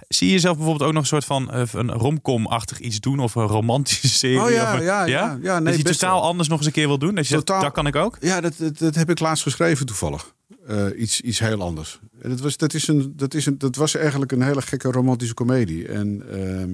[0.08, 3.36] Zie je jezelf bijvoorbeeld ook nog een soort van eh, een romcom-achtig iets doen of
[3.36, 4.42] een romantische serie?
[4.42, 6.30] Oh ja, of een- ja, ja, ja, nee, dat je totaal wel.
[6.30, 7.16] anders nog eens een keer wil doen?
[7.16, 8.18] Dat je Totaal- zegt, dat kan ik ook?
[8.20, 10.36] Ja, dat, dat, dat heb ik laatst geschreven toevallig.
[10.68, 12.00] Eh, iets, iets heel anders.
[12.22, 14.92] En dat, was, dat, is een, dat, is een, dat was eigenlijk een hele gekke
[14.92, 15.88] romantische komedie.
[15.88, 16.70] En ehm,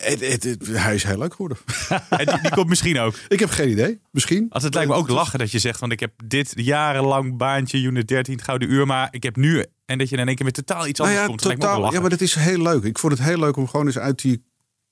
[0.00, 1.58] het, het, het- hij is heel leuk geworden.
[2.08, 3.14] En die, die komt misschien ook.
[3.28, 4.00] ik heb geen idee.
[4.10, 4.46] Misschien.
[4.50, 7.78] Als het lijkt me ook lachen dat je zegt, want ik heb dit jarenlang baantje,
[7.80, 10.44] unit 13, het gouden uur, maar ik heb nu, en dat je in één keer
[10.44, 11.42] weer totaal iets Nou anders ja, komt.
[11.42, 12.82] Dat totaal, ja, maar dat is heel leuk.
[12.84, 14.42] Ik vond het heel leuk om gewoon eens uit die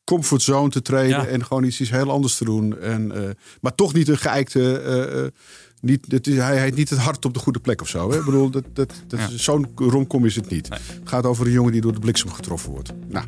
[0.04, 1.09] comfortzone te treden.
[1.09, 1.26] Ja.
[1.26, 2.78] En gewoon iets, iets heel anders te doen.
[2.80, 3.30] En, eh,
[3.61, 4.78] maar toch niet een geëikte...
[4.80, 5.30] eh, eh,
[5.80, 8.11] niet, dat is, hij heet niet het hart op de goede plek of zo.
[8.11, 8.18] Hè?
[8.18, 9.28] Ik bedoel, dat, dat, dat Ja.
[9.36, 10.68] zo'n romcom is het niet.
[10.68, 12.92] Het gaat over een jongen die door de bliksem getroffen wordt.
[13.09, 13.26] Nou,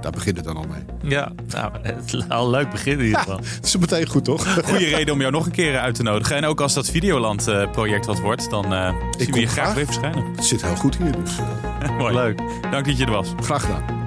[0.00, 1.10] daar begint het dan al mee.
[1.10, 3.36] Ja, nou, het is al leuk begin in ieder geval.
[3.36, 4.54] Het is meteen goed, toch?
[4.68, 6.36] Goede reden om jou nog een keer uit te nodigen.
[6.36, 9.74] En ook als dat Videoland-project wat wordt, dan eh zien we je graag graag.
[9.74, 10.24] weer verschijnen.
[10.36, 12.14] Het zit heel goed hier, dus eh, Mooi.
[12.14, 12.38] Leuk.
[12.70, 13.28] Dank dat je er was.
[13.40, 13.98] graag gedaan.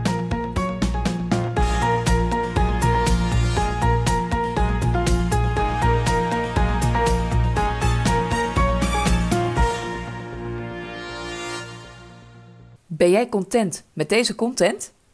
[12.88, 14.94] Ben jij content met deze content?